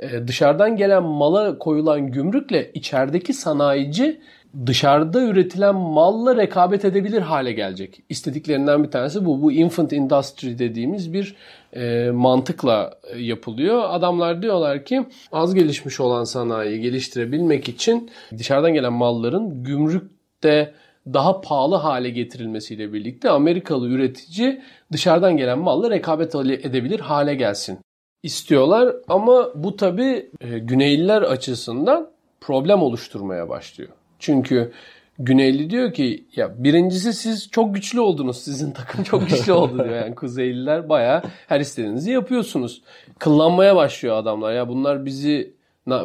e, 0.00 0.28
dışarıdan 0.28 0.76
gelen 0.76 1.02
mala 1.02 1.58
koyulan 1.58 2.10
gümrükle 2.10 2.70
içerideki 2.74 3.32
sanayici 3.34 4.20
dışarıda 4.66 5.22
üretilen 5.22 5.74
malla 5.74 6.36
rekabet 6.36 6.84
edebilir 6.84 7.22
hale 7.22 7.52
gelecek. 7.52 8.02
İstediklerinden 8.08 8.84
bir 8.84 8.90
tanesi 8.90 9.24
bu. 9.24 9.42
Bu 9.42 9.52
infant 9.52 9.92
industry 9.92 10.58
dediğimiz 10.58 11.12
bir 11.12 11.36
e, 11.72 12.10
mantıkla 12.10 12.98
e, 13.12 13.18
yapılıyor. 13.18 13.82
Adamlar 13.88 14.42
diyorlar 14.42 14.84
ki 14.84 15.06
az 15.32 15.54
gelişmiş 15.54 16.00
olan 16.00 16.24
sanayiyi 16.24 16.80
geliştirebilmek 16.80 17.68
için 17.68 18.10
dışarıdan 18.38 18.74
gelen 18.74 18.92
malların 18.92 19.64
gümrükte 19.64 20.74
daha 21.06 21.40
pahalı 21.40 21.76
hale 21.76 22.10
getirilmesiyle 22.10 22.92
birlikte 22.92 23.30
Amerikalı 23.30 23.88
üretici 23.88 24.62
dışarıdan 24.92 25.36
gelen 25.36 25.58
malla 25.58 25.90
rekabet 25.90 26.34
edebilir 26.34 27.00
hale 27.00 27.34
gelsin 27.34 27.78
istiyorlar 28.22 28.96
ama 29.08 29.50
bu 29.54 29.76
tabi 29.76 30.30
e, 30.40 30.58
Güneyliler 30.58 31.22
açısından 31.22 32.10
problem 32.40 32.82
oluşturmaya 32.82 33.48
başlıyor. 33.48 33.90
Çünkü 34.22 34.72
Güneyli 35.18 35.70
diyor 35.70 35.92
ki 35.92 36.24
ya 36.36 36.64
birincisi 36.64 37.12
siz 37.12 37.50
çok 37.50 37.74
güçlü 37.74 38.00
oldunuz. 38.00 38.36
Sizin 38.42 38.70
takım 38.70 39.04
çok 39.10 39.28
güçlü 39.28 39.52
oldu 39.52 39.84
diyor. 39.84 39.96
Yani 39.96 40.14
Kuzeyliler 40.14 40.88
baya 40.88 41.22
her 41.48 41.60
istediğinizi 41.60 42.10
yapıyorsunuz. 42.10 42.82
Kıllanmaya 43.18 43.76
başlıyor 43.76 44.16
adamlar. 44.16 44.52
Ya 44.52 44.68
bunlar 44.68 45.04
bizi 45.04 45.52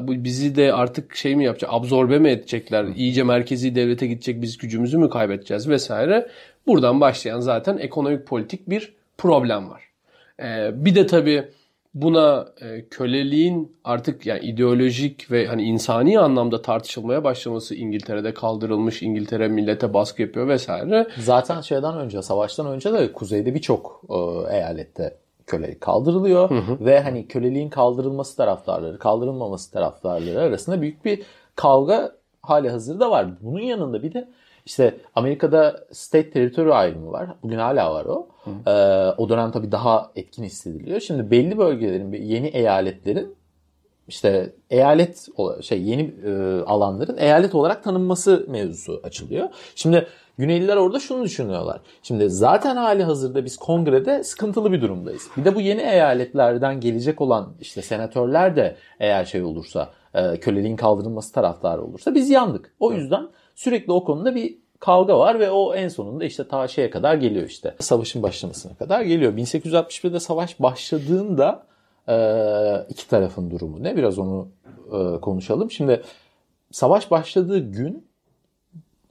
bizi 0.02 0.56
de 0.56 0.74
artık 0.74 1.16
şey 1.16 1.36
mi 1.36 1.46
yapacak? 1.46 1.70
Absorbe 1.74 2.20
mi 2.20 2.30
edecekler? 2.30 2.86
İyice 2.96 3.24
merkezi 3.24 3.76
devlete 3.76 4.08
gidecek 4.08 4.42
biz 4.42 4.58
gücümüzü 4.58 4.98
mü 4.98 5.10
kaybedeceğiz 5.10 5.70
vesaire. 5.70 6.28
Buradan 6.68 7.02
başlayan 7.02 7.40
zaten 7.40 7.78
ekonomik 7.78 8.28
politik 8.28 8.70
bir 8.70 8.94
problem 9.18 9.70
var. 9.70 9.84
Ee, 10.42 10.72
bir 10.86 10.96
de 10.96 11.08
tabii 11.08 11.44
buna 12.01 12.48
e, 12.62 12.86
köleliğin 12.89 13.77
artık 13.84 14.25
yani 14.25 14.39
ideolojik 14.39 15.32
ve 15.32 15.48
hani 15.48 15.63
insani 15.63 16.20
anlamda 16.20 16.62
tartışılmaya 16.62 17.24
başlaması 17.24 17.75
İngiltere'de 17.75 18.34
kaldırılmış. 18.34 19.01
İngiltere 19.01 19.48
millete 19.48 19.94
baskı 19.94 20.22
yapıyor 20.22 20.48
vesaire. 20.48 21.08
Zaten 21.18 21.62
şeyden 21.62 21.98
önce, 21.98 22.22
savaştan 22.22 22.68
önce 22.68 22.94
de 22.94 23.13
kuzeyde 23.13 23.56
birçok 23.56 24.01
e, 24.10 24.16
eyalette 24.56 25.18
kölelik 25.48 25.82
kaldırılıyor 25.82 26.50
hı 26.50 26.56
hı. 26.56 26.86
ve 26.86 27.00
hani 27.00 27.27
köleliğin 27.27 27.70
kaldırılması 27.70 28.38
taraftarları, 28.38 29.00
kaldırılmaması 29.00 29.72
taraftarları 29.72 30.42
arasında 30.42 30.82
büyük 30.82 31.06
bir 31.06 31.24
kavga 31.56 32.12
hali 32.42 32.70
hazırda 32.70 33.12
var. 33.12 33.27
Bunun 33.42 33.60
yanında 33.60 34.04
bir 34.04 34.13
de 34.13 34.27
işte 34.68 34.98
Amerika'da 35.16 35.88
state 35.92 36.30
territory 36.30 36.74
ayrımı 36.74 37.12
var. 37.12 37.30
Bugün 37.44 37.58
hala 37.58 37.94
var 37.94 38.06
o. 38.06 38.28
Ee, 38.68 38.72
o 39.18 39.30
dönem 39.30 39.52
tabii 39.52 39.72
daha 39.72 40.12
etkin 40.16 40.44
hissediliyor. 40.44 41.00
Şimdi 41.00 41.32
belli 41.32 41.58
bölgelerin, 41.58 42.14
yeni 42.14 42.48
eyaletlerin 42.48 43.36
işte 44.08 44.54
eyalet 44.70 45.28
şey 45.62 45.82
yeni 45.82 46.14
e, 46.26 46.62
alanların 46.66 47.18
eyalet 47.18 47.56
olarak 47.56 47.84
tanınması 47.84 48.46
mevzusu 48.50 49.02
açılıyor. 49.04 49.50
Şimdi 49.76 50.08
Güneyliler 50.38 50.78
orada 50.78 51.00
şunu 51.00 51.24
düşünüyorlar. 51.24 51.82
Şimdi 52.04 52.30
zaten 52.30 52.76
hali 52.76 53.04
hazırda 53.04 53.46
biz 53.46 53.58
kongrede 53.58 54.24
sıkıntılı 54.24 54.72
bir 54.72 54.82
durumdayız. 54.82 55.28
Bir 55.38 55.46
de 55.46 55.56
bu 55.56 55.62
yeni 55.62 55.82
eyaletlerden 55.82 56.80
gelecek 56.80 57.22
olan 57.22 57.54
işte 57.62 57.82
senatörler 57.82 58.56
de 58.56 58.76
eğer 59.00 59.26
şey 59.26 59.44
olursa 59.44 59.90
e, 60.14 60.40
köleliğin 60.40 60.76
kaldırılması 60.76 61.34
taraftarı 61.34 61.82
olursa 61.82 62.16
biz 62.16 62.30
yandık. 62.30 62.74
O 62.80 62.94
yüzden 62.94 63.28
sürekli 63.58 63.92
o 63.94 64.04
konuda 64.04 64.36
bir 64.36 64.58
kavga 64.80 65.20
var 65.20 65.40
ve 65.40 65.52
o 65.52 65.76
en 65.76 65.88
sonunda 65.88 66.26
işte 66.26 66.48
ta 66.48 66.68
şeye 66.68 66.90
kadar 66.90 67.16
geliyor 67.16 67.46
işte. 67.46 67.76
Savaşın 67.80 68.24
başlamasına 68.24 68.76
kadar 68.76 69.02
geliyor. 69.02 69.34
1861'de 69.34 70.20
savaş 70.20 70.60
başladığında 70.60 71.64
e, 72.08 72.16
iki 72.90 73.10
tarafın 73.10 73.52
durumu 73.52 73.84
ne? 73.84 73.98
Biraz 73.98 74.20
onu 74.20 74.48
e, 74.88 75.22
konuşalım. 75.22 75.72
Şimdi 75.72 76.02
savaş 76.72 77.12
başladığı 77.12 77.60
gün 77.60 78.08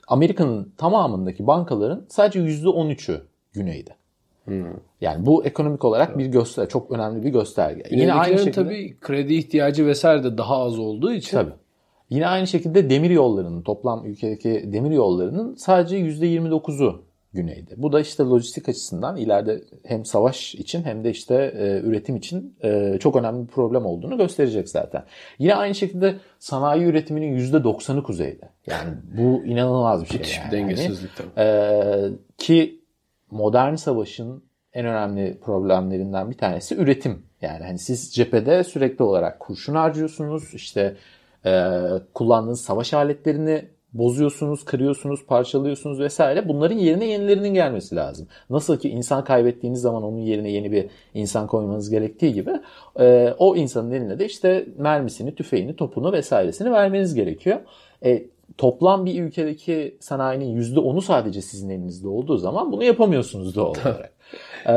Amerika'nın 0.08 0.72
tamamındaki 0.76 1.46
bankaların 1.46 2.06
sadece 2.08 2.40
%13'ü 2.40 3.20
güneyde. 3.52 3.96
Hmm. 4.44 4.66
Yani 5.00 5.26
bu 5.26 5.44
ekonomik 5.44 5.84
olarak 5.84 6.18
bir 6.18 6.26
göster 6.26 6.68
çok 6.68 6.90
önemli 6.90 7.24
bir 7.24 7.30
gösterge. 7.30 7.82
Yine 7.90 8.12
aynı 8.12 8.38
şekilde 8.38 8.52
tabii 8.52 8.96
kredi 9.00 9.34
ihtiyacı 9.34 9.86
vesaire 9.86 10.24
de 10.24 10.38
daha 10.38 10.56
az 10.56 10.78
olduğu 10.78 11.12
için. 11.12 11.36
Tabii. 11.36 11.52
Yine 12.10 12.26
aynı 12.26 12.46
şekilde 12.46 12.90
demir 12.90 13.10
yollarının 13.10 13.62
toplam 13.62 14.06
ülkedeki 14.06 14.72
demir 14.72 14.90
yollarının 14.90 15.54
sadece 15.54 15.98
%29'u 15.98 17.06
güneyde. 17.32 17.74
Bu 17.76 17.92
da 17.92 18.00
işte 18.00 18.22
lojistik 18.22 18.68
açısından 18.68 19.16
ileride 19.16 19.62
hem 19.84 20.04
savaş 20.04 20.54
için 20.54 20.84
hem 20.84 21.04
de 21.04 21.10
işte 21.10 21.34
e, 21.58 21.88
üretim 21.88 22.16
için 22.16 22.56
e, 22.64 22.98
çok 23.00 23.16
önemli 23.16 23.42
bir 23.42 23.52
problem 23.52 23.86
olduğunu 23.86 24.16
gösterecek 24.16 24.68
zaten. 24.68 25.04
Yine 25.38 25.54
aynı 25.54 25.74
şekilde 25.74 26.16
sanayi 26.38 26.82
üretiminin 26.82 27.38
%90'ı 27.38 28.02
kuzeyde. 28.02 28.48
Yani 28.66 28.94
bu 29.18 29.44
inanılmaz 29.44 30.02
bir 30.02 30.08
şey. 30.08 30.18
Müthiş 30.18 30.38
yani. 30.38 30.46
bir 30.46 30.56
dengesizlik 30.56 31.10
tabii. 31.16 31.30
E, 31.38 32.08
ki 32.38 32.80
modern 33.30 33.74
savaşın 33.74 34.44
en 34.72 34.86
önemli 34.86 35.38
problemlerinden 35.40 36.30
bir 36.30 36.36
tanesi 36.36 36.76
üretim. 36.76 37.26
Yani 37.42 37.64
hani 37.64 37.78
siz 37.78 38.14
cephede 38.14 38.64
sürekli 38.64 39.02
olarak 39.02 39.40
kurşun 39.40 39.74
harcıyorsunuz. 39.74 40.54
İşte 40.54 40.96
e, 41.46 41.72
kullandığınız 42.14 42.60
savaş 42.60 42.94
aletlerini 42.94 43.68
bozuyorsunuz, 43.92 44.64
kırıyorsunuz, 44.64 45.26
parçalıyorsunuz 45.26 46.00
vesaire. 46.00 46.48
Bunların 46.48 46.78
yerine 46.78 47.04
yenilerinin 47.04 47.54
gelmesi 47.54 47.96
lazım. 47.96 48.28
Nasıl 48.50 48.78
ki 48.78 48.88
insan 48.88 49.24
kaybettiğiniz 49.24 49.80
zaman 49.80 50.02
onun 50.02 50.18
yerine 50.18 50.50
yeni 50.50 50.72
bir 50.72 50.86
insan 51.14 51.46
koymanız 51.46 51.90
gerektiği 51.90 52.32
gibi 52.32 52.50
e, 53.00 53.34
o 53.38 53.56
insanın 53.56 53.90
eline 53.90 54.18
de 54.18 54.26
işte 54.26 54.66
mermisini, 54.78 55.34
tüfeğini, 55.34 55.76
topunu 55.76 56.12
vesairesini 56.12 56.72
vermeniz 56.72 57.14
gerekiyor. 57.14 57.60
E, 58.04 58.26
toplam 58.58 59.06
bir 59.06 59.22
ülkedeki 59.22 59.96
sanayinin 60.00 60.62
%10'u 60.62 61.02
sadece 61.02 61.42
sizin 61.42 61.70
elinizde 61.70 62.08
olduğu 62.08 62.36
zaman 62.36 62.72
bunu 62.72 62.84
yapamıyorsunuz 62.84 63.56
doğal 63.56 63.70
olarak. 63.70 64.12
e, 64.66 64.74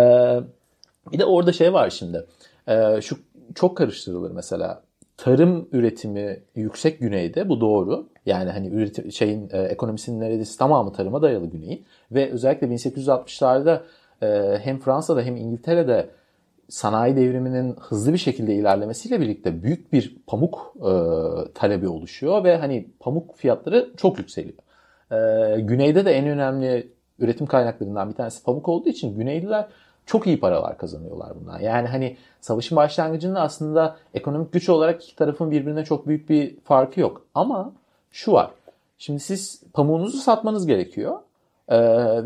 bir 1.12 1.20
de 1.20 1.26
orada 1.26 1.54
şey 1.54 1.74
var 1.74 1.90
şimdi. 1.90 2.26
E, 2.68 3.02
şu 3.02 3.18
çok 3.56 3.78
karıştırılır 3.78 4.32
mesela 4.32 4.82
tarım 5.20 5.68
üretimi 5.72 6.40
yüksek 6.56 7.00
güneyde 7.00 7.50
bu 7.50 7.62
doğru. 7.62 8.10
Yani 8.26 8.50
hani 8.50 8.68
üretim 8.68 9.12
şeyin 9.12 9.50
e, 9.52 9.62
ekonomisinin 9.62 10.20
neredeyse 10.20 10.58
tamamı 10.58 10.94
tarıma 10.94 11.22
dayalı 11.22 11.46
güneyin 11.46 11.86
ve 12.12 12.32
özellikle 12.32 12.68
1860'larda 12.68 13.82
e, 14.22 14.60
hem 14.64 14.80
Fransa'da 14.80 15.22
hem 15.22 15.38
İngiltere'de 15.38 16.10
sanayi 16.70 17.16
devriminin 17.16 17.76
hızlı 17.80 18.14
bir 18.14 18.18
şekilde 18.18 18.56
ilerlemesiyle 18.56 19.22
birlikte 19.22 19.64
büyük 19.64 19.94
bir 19.94 20.18
pamuk 20.28 20.74
e, 20.78 20.92
talebi 21.54 21.88
oluşuyor 21.88 22.44
ve 22.44 22.58
hani 22.58 22.88
pamuk 23.00 23.36
fiyatları 23.36 23.90
çok 23.98 24.20
yükseliyor. 24.20 24.58
E, 25.12 25.62
güneyde 25.62 26.06
de 26.06 26.12
en 26.12 26.28
önemli 26.28 26.92
üretim 27.20 27.48
kaynaklarından 27.48 28.10
bir 28.10 28.16
tanesi 28.16 28.44
pamuk 28.44 28.70
olduğu 28.70 28.90
için 28.90 29.18
Güneyliler 29.18 29.68
çok 30.10 30.28
iyi 30.28 30.40
paralar 30.40 30.78
kazanıyorlar 30.78 31.36
bundan. 31.40 31.60
Yani 31.60 31.88
hani 31.88 32.18
savaşın 32.42 32.76
başlangıcında 32.76 33.42
aslında 33.42 33.98
ekonomik 34.14 34.54
güç 34.54 34.70
olarak 34.70 35.04
iki 35.04 35.16
tarafın 35.16 35.52
birbirine 35.52 35.86
çok 35.86 36.08
büyük 36.08 36.30
bir 36.30 36.60
farkı 36.60 37.00
yok. 37.00 37.26
Ama 37.36 37.74
şu 38.12 38.32
var. 38.32 38.50
Şimdi 38.98 39.20
siz 39.20 39.64
pamuğunuzu 39.74 40.18
satmanız 40.18 40.68
gerekiyor. 40.68 41.20
Ee, 41.68 41.78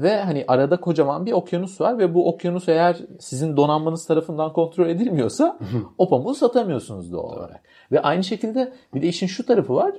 ve 0.01 0.21
hani 0.21 0.45
arada 0.47 0.79
kocaman 0.79 1.25
bir 1.25 1.31
okyanus 1.31 1.81
var 1.81 1.99
ve 1.99 2.13
bu 2.13 2.29
okyanus 2.29 2.69
eğer 2.69 2.97
sizin 3.19 3.57
donanmanız 3.57 4.05
tarafından 4.05 4.53
kontrol 4.53 4.87
edilmiyorsa 4.87 5.59
o 5.97 6.09
pamuğu 6.09 6.35
satamıyorsunuz 6.35 7.11
doğal 7.11 7.37
olarak. 7.37 7.61
Ve 7.91 8.01
aynı 8.01 8.23
şekilde 8.23 8.73
bir 8.93 9.01
de 9.01 9.07
işin 9.07 9.27
şu 9.27 9.45
tarafı 9.45 9.75
var. 9.75 9.91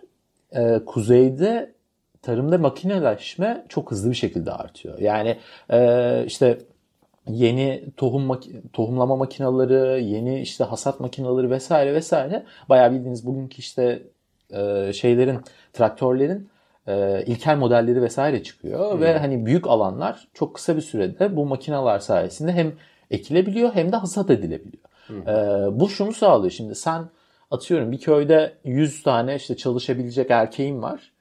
Ee, 0.52 0.80
kuzeyde 0.86 1.72
tarımda 2.22 2.58
makineleşme 2.58 3.64
çok 3.68 3.90
hızlı 3.90 4.10
bir 4.10 4.16
şekilde 4.16 4.52
artıyor. 4.52 4.98
Yani 4.98 5.38
e, 5.70 6.24
işte 6.26 6.58
yeni 7.28 7.84
tohum 7.96 8.40
tohumlama 8.72 9.16
makinaları, 9.16 10.00
yeni 10.00 10.40
işte 10.40 10.64
hasat 10.64 11.00
makinaları 11.00 11.50
vesaire 11.50 11.94
vesaire 11.94 12.44
bayağı 12.68 12.92
bildiğiniz 12.92 13.26
bugünkü 13.26 13.58
işte 13.58 14.02
e, 14.50 14.92
şeylerin 14.92 15.38
traktörlerin 15.72 16.48
e, 16.86 17.24
ilkel 17.26 17.56
modelleri 17.56 18.02
vesaire 18.02 18.42
çıkıyor 18.42 18.92
hmm. 18.92 19.00
ve 19.00 19.18
hani 19.18 19.46
büyük 19.46 19.66
alanlar 19.66 20.28
çok 20.34 20.54
kısa 20.54 20.76
bir 20.76 20.82
sürede 20.82 21.36
bu 21.36 21.46
makinalar 21.46 21.98
sayesinde 21.98 22.52
hem 22.52 22.72
ekilebiliyor 23.10 23.74
hem 23.74 23.92
de 23.92 23.96
hasat 23.96 24.30
edilebiliyor. 24.30 24.84
Hmm. 25.06 25.28
E, 25.28 25.66
bu 25.80 25.88
şunu 25.88 26.12
sağlıyor 26.12 26.50
şimdi 26.50 26.74
sen 26.74 27.04
atıyorum 27.50 27.92
bir 27.92 28.00
köyde 28.00 28.52
100 28.64 29.02
tane 29.02 29.36
işte 29.36 29.56
çalışabilecek 29.56 30.30
erkeğin 30.30 30.82
var 30.82 31.12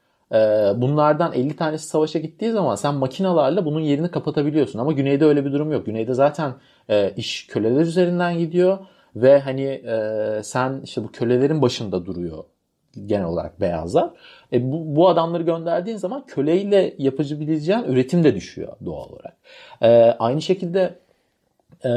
bunlardan 0.76 1.34
50 1.34 1.56
tanesi 1.56 1.88
savaşa 1.88 2.20
gittiği 2.20 2.52
zaman 2.52 2.76
sen 2.76 2.96
makinalarla 2.96 3.66
bunun 3.66 3.80
yerini 3.80 4.12
kapatabiliyorsun. 4.12 4.80
Ama 4.80 4.92
güneyde 4.92 5.26
öyle 5.26 5.46
bir 5.46 5.52
durum 5.52 5.72
yok. 5.72 5.86
Güneyde 5.86 6.14
zaten 6.14 6.54
e, 6.90 7.14
iş 7.18 7.48
köleler 7.48 7.82
üzerinden 7.82 8.38
gidiyor 8.38 8.78
ve 9.16 9.40
hani 9.40 9.64
e, 9.64 10.40
sen 10.44 10.82
işte 10.84 11.04
bu 11.04 11.12
kölelerin 11.12 11.62
başında 11.62 12.06
duruyor 12.06 12.44
genel 13.06 13.26
olarak 13.26 13.62
beyazlar. 13.62 14.10
E, 14.54 14.72
bu, 14.72 14.96
bu 14.96 15.10
adamları 15.10 15.44
gönderdiğin 15.44 15.98
zaman 15.98 16.26
köleyle 16.26 16.96
yapabileceğin 16.98 17.84
üretim 17.84 18.24
de 18.24 18.36
düşüyor 18.36 18.74
doğal 18.86 19.10
olarak. 19.10 19.38
E, 19.82 19.88
aynı 20.20 20.42
şekilde 20.42 21.00
e, 21.86 21.90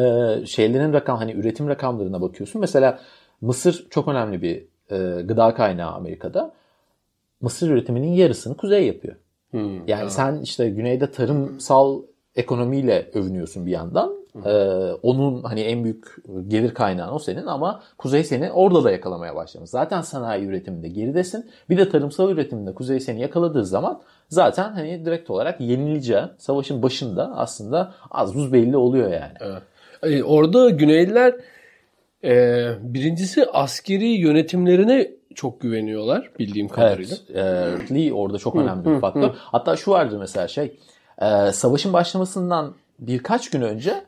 şeylerin 0.46 0.92
rakam 0.92 1.18
hani 1.18 1.32
üretim 1.32 1.68
rakamlarına 1.68 2.20
bakıyorsun. 2.20 2.60
Mesela 2.60 2.98
Mısır 3.40 3.86
çok 3.90 4.08
önemli 4.08 4.42
bir 4.42 4.64
e, 4.90 5.22
gıda 5.22 5.54
kaynağı 5.54 5.92
Amerika'da 5.92 6.52
mısır 7.40 7.70
üretiminin 7.70 8.12
yarısını 8.12 8.56
kuzey 8.56 8.86
yapıyor. 8.86 9.16
Hmm, 9.50 9.86
yani 9.86 10.02
evet. 10.02 10.12
sen 10.12 10.40
işte 10.42 10.70
güneyde 10.70 11.10
tarımsal 11.10 12.02
ekonomiyle 12.36 13.10
övünüyorsun 13.14 13.66
bir 13.66 13.70
yandan. 13.70 14.26
Ee, 14.44 14.50
onun 15.02 15.42
hani 15.42 15.60
en 15.60 15.84
büyük 15.84 16.04
gelir 16.48 16.74
kaynağın 16.74 17.14
o 17.14 17.18
senin 17.18 17.46
ama 17.46 17.82
kuzey 17.98 18.24
seni 18.24 18.52
orada 18.52 18.84
da 18.84 18.90
yakalamaya 18.90 19.36
başlamış. 19.36 19.70
Zaten 19.70 20.00
sanayi 20.00 20.46
üretiminde 20.46 20.88
geridesin. 20.88 21.50
Bir 21.70 21.76
de 21.76 21.88
tarımsal 21.88 22.30
üretiminde 22.30 22.74
kuzey 22.74 23.00
seni 23.00 23.20
yakaladığı 23.20 23.64
zaman 23.64 24.00
zaten 24.28 24.72
hani 24.72 25.04
direkt 25.04 25.30
olarak 25.30 25.60
yenileceği 25.60 26.22
savaşın 26.38 26.82
başında 26.82 27.32
aslında 27.36 27.94
az 28.10 28.34
buz 28.34 28.52
belli 28.52 28.76
oluyor 28.76 29.10
yani. 29.10 29.34
Evet. 29.40 29.62
Yani 30.02 30.24
orada 30.24 30.70
Güneyliler 30.70 31.34
e, 32.24 32.68
birincisi 32.80 33.46
askeri 33.46 34.08
yönetimlerine 34.08 35.15
çok 35.34 35.60
güveniyorlar 35.60 36.30
bildiğim 36.38 36.68
kadarıyla. 36.68 37.16
Evet. 37.34 37.90
E, 37.90 37.94
Lee 37.94 38.12
orada 38.12 38.38
çok 38.38 38.56
önemli 38.56 38.84
bir 38.84 39.00
faktör. 39.00 39.30
Hatta 39.34 39.76
şu 39.76 39.90
vardı 39.90 40.18
mesela 40.18 40.48
şey 40.48 40.78
e, 41.18 41.52
savaşın 41.52 41.92
başlamasından 41.92 42.74
birkaç 42.98 43.50
gün 43.50 43.62
önce 43.62 44.04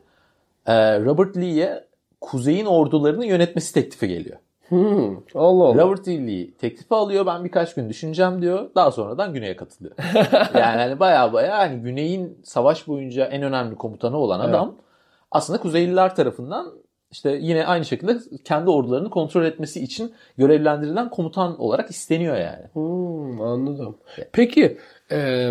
e, 0.65 0.99
Robert 0.99 1.37
Lee'ye 1.37 1.83
kuzeyin 2.21 2.65
ordularını 2.65 3.25
yönetmesi 3.25 3.73
teklifi 3.73 4.07
geliyor. 4.07 4.37
Hmm, 4.69 5.17
Allah 5.35 5.63
Allah. 5.63 5.83
Robert 5.83 6.07
E. 6.07 6.27
Lee 6.27 6.51
teklifi 6.51 6.95
alıyor 6.95 7.25
ben 7.25 7.43
birkaç 7.43 7.73
gün 7.73 7.89
düşüneceğim 7.89 8.41
diyor. 8.41 8.69
Daha 8.75 8.91
sonradan 8.91 9.33
güneye 9.33 9.55
katılıyor. 9.55 9.95
yani 10.53 10.77
hani 10.77 10.99
baya 10.99 11.33
baya 11.33 11.57
hani 11.57 11.81
güneyin 11.81 12.37
savaş 12.43 12.87
boyunca 12.87 13.25
en 13.25 13.43
önemli 13.43 13.75
komutanı 13.75 14.17
olan 14.17 14.39
adam 14.39 14.69
evet. 14.73 14.83
aslında 15.31 15.59
Kuzeyliler 15.59 16.15
tarafından 16.15 16.73
işte 17.11 17.39
yine 17.41 17.65
aynı 17.65 17.85
şekilde 17.85 18.17
kendi 18.43 18.69
ordularını 18.69 19.09
kontrol 19.09 19.45
etmesi 19.45 19.83
için 19.83 20.13
görevlendirilen 20.37 21.09
komutan 21.09 21.61
olarak 21.61 21.89
isteniyor 21.89 22.37
yani. 22.37 22.65
Hmm, 22.73 23.41
anladım. 23.41 23.97
Peki 24.31 24.77
e, 25.11 25.49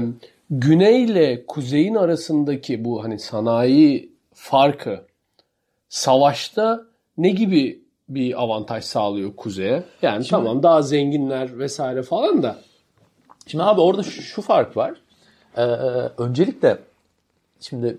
güney 0.50 1.04
ile 1.04 1.46
kuzeyin 1.46 1.94
arasındaki 1.94 2.84
bu 2.84 3.04
hani 3.04 3.18
sanayi 3.18 4.12
farkı 4.34 5.04
savaşta 5.88 6.84
ne 7.18 7.30
gibi 7.30 7.82
bir 8.08 8.42
avantaj 8.42 8.84
sağlıyor 8.84 9.36
kuzeye? 9.36 9.82
Yani 10.02 10.26
tamam 10.26 10.62
daha 10.62 10.82
zenginler 10.82 11.58
vesaire 11.58 12.02
falan 12.02 12.42
da. 12.42 12.56
Şimdi 13.46 13.64
abi 13.64 13.80
orada 13.80 14.02
şu, 14.02 14.22
şu 14.22 14.42
fark 14.42 14.76
var. 14.76 14.94
Ee, 15.56 15.62
öncelikle 16.18 16.78
şimdi 17.60 17.98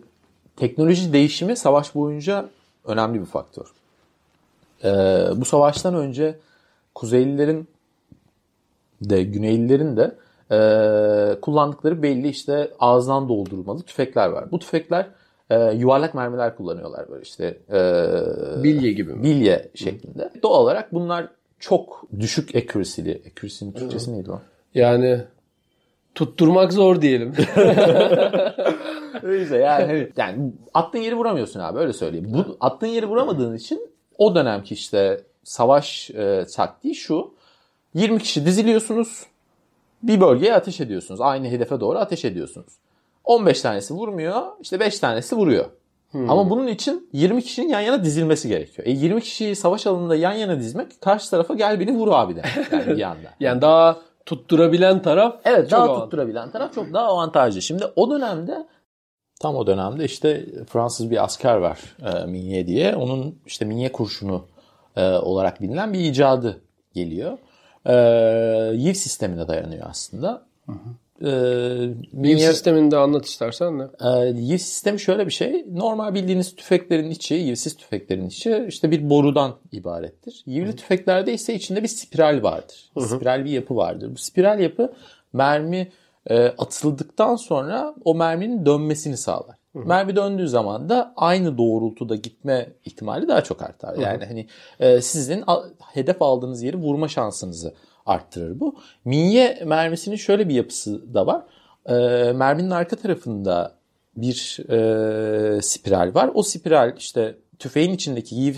teknoloji 0.56 1.14
değişimi 1.14 1.56
savaş 1.56 1.96
boyunca 1.96 2.50
önemli 2.86 3.20
bir 3.22 3.26
faktör. 3.26 3.66
Ee, 4.84 4.88
bu 5.36 5.46
savaştan 5.46 5.96
önce 5.96 6.40
Kuzeylilerin 6.96 7.68
de 9.02 9.24
Güneylilerin 9.24 9.98
de 9.98 10.16
e, 10.52 11.40
kullandıkları 11.42 12.04
belli 12.04 12.28
işte 12.28 12.72
ağızdan 12.80 13.30
doldurulmalı 13.30 13.82
tüfekler 13.82 14.28
var. 14.30 14.52
Bu 14.52 14.60
tüfekler 14.60 15.08
e, 15.50 15.72
yuvarlak 15.72 16.14
mermiler 16.14 16.56
kullanıyorlar 16.56 17.10
böyle 17.10 17.22
işte. 17.22 17.58
E, 17.72 18.64
Bilye 18.64 18.92
gibi 18.92 19.14
mi? 19.14 19.24
Bilye 19.24 19.70
şeklinde. 19.76 20.30
Doğal 20.44 20.64
olarak 20.64 20.94
bunlar 20.94 21.28
çok 21.60 22.06
düşük 22.20 22.56
accuracy'li. 22.56 23.22
Accuracy'nin 23.32 23.72
Türkçesi 23.72 24.14
neydi 24.14 24.32
o? 24.32 24.42
Yani 24.76 25.22
tutturmak 26.16 26.74
zor 26.74 27.02
diyelim. 27.02 27.34
Öyle 29.24 29.58
yani, 29.58 29.86
hani, 29.86 30.08
yani 30.18 30.52
attığın 30.74 31.00
yeri 31.00 31.16
vuramıyorsun 31.16 31.60
abi 31.60 31.80
öyle 31.80 31.94
söyleyeyim. 31.94 32.28
Bu 32.34 32.58
attığın 32.60 32.88
yeri 32.88 33.06
vuramadığın 33.06 33.56
için 33.56 33.90
o 34.18 34.36
dönemki 34.36 34.74
işte 34.74 35.22
savaş 35.44 36.10
e, 36.10 36.46
taktiği 36.56 36.96
şu. 36.96 37.34
20 37.94 38.20
kişi 38.20 38.46
diziliyorsunuz. 38.46 39.26
Bir 40.04 40.22
bölgeye 40.22 40.56
ateş 40.56 40.80
ediyorsunuz. 40.82 41.22
Aynı 41.22 41.48
hedefe 41.48 41.80
doğru 41.80 41.98
ateş 41.98 42.26
ediyorsunuz. 42.26 42.74
15 43.24 43.62
tanesi 43.62 43.94
vurmuyor. 43.94 44.42
işte 44.62 44.80
5 44.80 45.00
tanesi 45.00 45.36
vuruyor. 45.36 45.66
Hmm. 46.12 46.30
Ama 46.30 46.50
bunun 46.50 46.68
için 46.68 47.10
20 47.14 47.42
kişinin 47.42 47.70
yan 47.70 47.80
yana 47.82 48.04
dizilmesi 48.04 48.48
gerekiyor. 48.48 48.88
E 48.88 48.92
20 48.92 49.22
kişiyi 49.22 49.56
savaş 49.56 49.88
alanında 49.88 50.16
yan 50.16 50.32
yana 50.34 50.60
dizmek 50.60 51.02
karşı 51.02 51.30
tarafa 51.30 51.54
gel 51.54 51.80
beni 51.80 51.92
vur 51.92 52.08
abi 52.12 52.36
de. 52.36 52.42
Yani 52.72 52.88
bir 52.98 53.02
anda. 53.10 53.30
yani 53.40 53.62
daha 53.62 53.98
tutturabilen 54.26 55.02
taraf 55.02 55.36
Evet 55.46 55.72
daha 55.72 55.82
avantajlı. 55.84 56.04
tutturabilen 56.04 56.52
taraf 56.52 56.74
çok 56.74 56.94
daha 56.94 57.06
avantajlı. 57.06 57.62
Şimdi 57.62 57.84
o 57.96 58.12
dönemde 58.12 58.68
tam 59.40 59.56
o 59.56 59.68
dönemde 59.68 60.06
işte 60.06 60.46
Fransız 60.68 61.12
bir 61.12 61.24
asker 61.24 61.56
var 61.56 61.80
e, 62.06 62.26
Minye 62.26 62.68
diye. 62.68 62.96
Onun 62.96 63.40
işte 63.46 63.66
Minye 63.66 63.92
kurşunu 63.92 64.46
e, 64.96 65.04
olarak 65.04 65.62
bilinen 65.62 65.94
bir 65.94 66.00
icadı 66.00 66.62
geliyor. 66.94 67.38
E, 67.86 67.94
YIV 68.76 68.94
sistemine 68.94 69.48
dayanıyor 69.48 69.88
aslında. 69.90 70.46
Hı 70.66 70.72
hı. 70.72 70.90
E, 71.22 71.30
YIV 72.14 72.38
sistemini 72.38 72.92
de 72.92 72.98
anlat 72.98 73.26
istersen 73.26 73.80
de. 73.80 73.90
E, 74.02 74.40
YIV 74.40 74.58
sistemi 74.58 75.00
şöyle 75.00 75.26
bir 75.26 75.32
şey. 75.32 75.66
Normal 75.72 76.14
bildiğiniz 76.14 76.56
tüfeklerin 76.56 77.10
içi, 77.10 77.36
YIV'siz 77.36 77.78
tüfeklerin 77.78 78.28
içi 78.28 78.66
işte 78.68 78.92
bir 78.92 79.10
borudan 79.10 79.56
ibarettir. 79.72 80.44
YIV'li 80.46 80.76
tüfeklerde 80.76 81.34
ise 81.34 81.54
içinde 81.54 81.84
bir 81.84 81.88
spiral 81.88 82.44
vardır. 82.44 82.92
Hı 82.94 83.00
hı. 83.00 83.08
Spiral 83.08 83.46
bir 83.46 83.52
yapı 83.52 83.76
vardır. 83.76 84.12
Bu 84.12 84.18
spiral 84.18 84.60
yapı 84.60 84.94
mermi 85.34 85.92
e, 86.30 86.48
atıldıktan 86.48 87.36
sonra 87.36 87.96
o 88.06 88.16
merminin 88.16 88.66
dönmesini 88.66 89.18
sağlar. 89.18 89.56
Hı 89.74 89.80
hı. 89.80 89.86
Mermi 89.86 90.16
döndüğü 90.16 90.48
zaman 90.48 90.90
da 90.90 91.14
aynı 91.16 91.58
doğrultuda 91.58 92.16
gitme 92.16 92.70
ihtimali 92.86 93.28
daha 93.28 93.44
çok 93.44 93.62
artar. 93.62 93.96
Hı 93.96 93.98
hı. 93.98 94.02
Yani 94.02 94.26
hani 94.26 94.48
e, 94.80 95.02
sizin 95.02 95.44
a, 95.48 95.64
hedef 95.94 96.22
aldığınız 96.22 96.64
yeri 96.64 96.78
vurma 96.78 97.08
şansınızı 97.08 97.74
arttırır 98.06 98.60
bu. 98.60 98.76
Minye 99.06 99.62
mermisinin 99.66 100.16
şöyle 100.16 100.50
bir 100.50 100.54
yapısı 100.54 101.14
da 101.14 101.28
var. 101.28 101.44
E, 101.86 101.94
merminin 102.34 102.70
arka 102.70 102.96
tarafında 102.96 103.76
bir 104.18 104.60
e, 104.70 105.62
spiral 105.62 106.12
var. 106.14 106.32
O 106.34 106.44
spiral 106.44 106.94
işte 106.98 107.36
tüfeğin 107.60 107.94
içindeki 107.94 108.36
yiv 108.36 108.56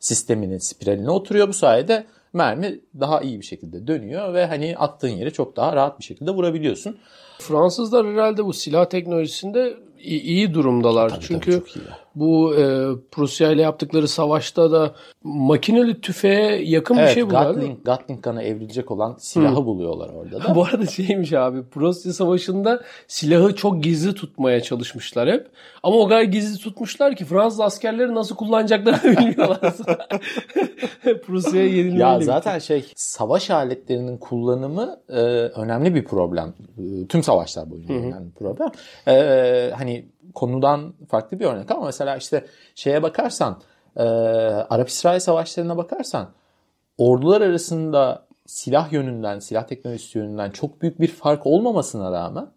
sisteminin 0.00 0.58
spiraline 0.58 1.10
oturuyor. 1.10 1.48
Bu 1.48 1.52
sayede 1.52 2.04
mermi 2.34 2.80
daha 3.00 3.20
iyi 3.20 3.40
bir 3.40 3.44
şekilde 3.44 3.86
dönüyor 3.86 4.34
ve 4.34 4.46
hani 4.46 4.76
attığın 4.76 5.08
yere 5.08 5.30
çok 5.30 5.56
daha 5.56 5.76
rahat 5.76 5.98
bir 5.98 6.04
şekilde 6.04 6.30
vurabiliyorsun. 6.30 6.98
Fransızlar 7.38 8.06
herhalde 8.06 8.44
bu 8.44 8.52
silah 8.52 8.84
teknolojisinde 8.84 9.74
iyi, 10.00 10.22
iyi 10.22 10.54
durumdalar. 10.54 11.10
Tabii, 11.10 11.24
Çünkü 11.24 11.50
tabii, 11.52 11.84
bu 12.14 12.54
e, 12.54 12.60
Prusya 13.10 13.50
ile 13.50 13.62
yaptıkları 13.62 14.08
savaşta 14.08 14.72
da 14.72 14.94
makineli 15.22 16.00
tüfeğe 16.00 16.70
yakın 16.70 16.96
evet, 16.96 17.08
bir 17.08 17.14
şey 17.14 17.24
buldular. 17.24 17.46
Gatling, 17.46 17.84
Gatling 17.84 18.22
kanı 18.22 18.42
evrilecek 18.42 18.90
olan 18.90 19.16
silahı 19.18 19.56
Hı. 19.56 19.66
buluyorlar 19.66 20.08
orada 20.08 20.44
da. 20.44 20.54
bu 20.54 20.64
arada 20.64 20.86
şeymiş 20.86 21.32
abi 21.32 21.62
Prusya 21.62 22.12
Savaşı'nda 22.12 22.82
silahı 23.08 23.54
çok 23.54 23.82
gizli 23.82 24.14
tutmaya 24.14 24.60
çalışmışlar 24.60 25.28
hep. 25.28 25.50
Ama 25.82 25.96
o 25.96 26.08
kadar 26.08 26.22
gizli 26.22 26.58
tutmuşlar 26.58 27.16
ki 27.16 27.24
Fransız 27.24 27.60
askerleri 27.60 28.14
nasıl 28.14 28.36
kullanacaklarını 28.36 29.02
bilmiyorlar. 29.18 29.60
Prusya'ya 31.26 31.66
yenilmeyle. 31.66 32.02
Ya 32.02 32.20
zaten 32.20 32.58
şey 32.58 32.84
savaş 32.96 33.50
aletlerinin 33.50 34.18
kullanımı 34.18 35.00
e, 35.08 35.20
önemli 35.60 35.94
bir 35.94 36.04
problem. 36.04 36.54
E, 36.78 37.06
tüm 37.06 37.22
savaşlar 37.22 37.70
boyunca 37.70 37.94
önemli 37.94 38.26
bir 38.26 38.34
problem. 38.34 38.70
E, 39.08 39.70
hani 39.74 40.06
konudan 40.34 40.94
farklı 41.08 41.40
bir 41.40 41.44
örnek 41.44 41.70
ama 41.70 41.86
mesela 41.86 42.03
işte 42.16 42.46
şeye 42.74 43.02
bakarsan 43.02 43.60
e, 43.96 44.02
Arap-İsrail 44.02 45.20
savaşlarına 45.20 45.76
bakarsan 45.76 46.30
ordular 46.98 47.40
arasında 47.40 48.26
silah 48.46 48.92
yönünden, 48.92 49.38
silah 49.38 49.66
teknolojisi 49.66 50.18
yönünden 50.18 50.50
çok 50.50 50.82
büyük 50.82 51.00
bir 51.00 51.08
fark 51.08 51.46
olmamasına 51.46 52.12
rağmen 52.12 52.48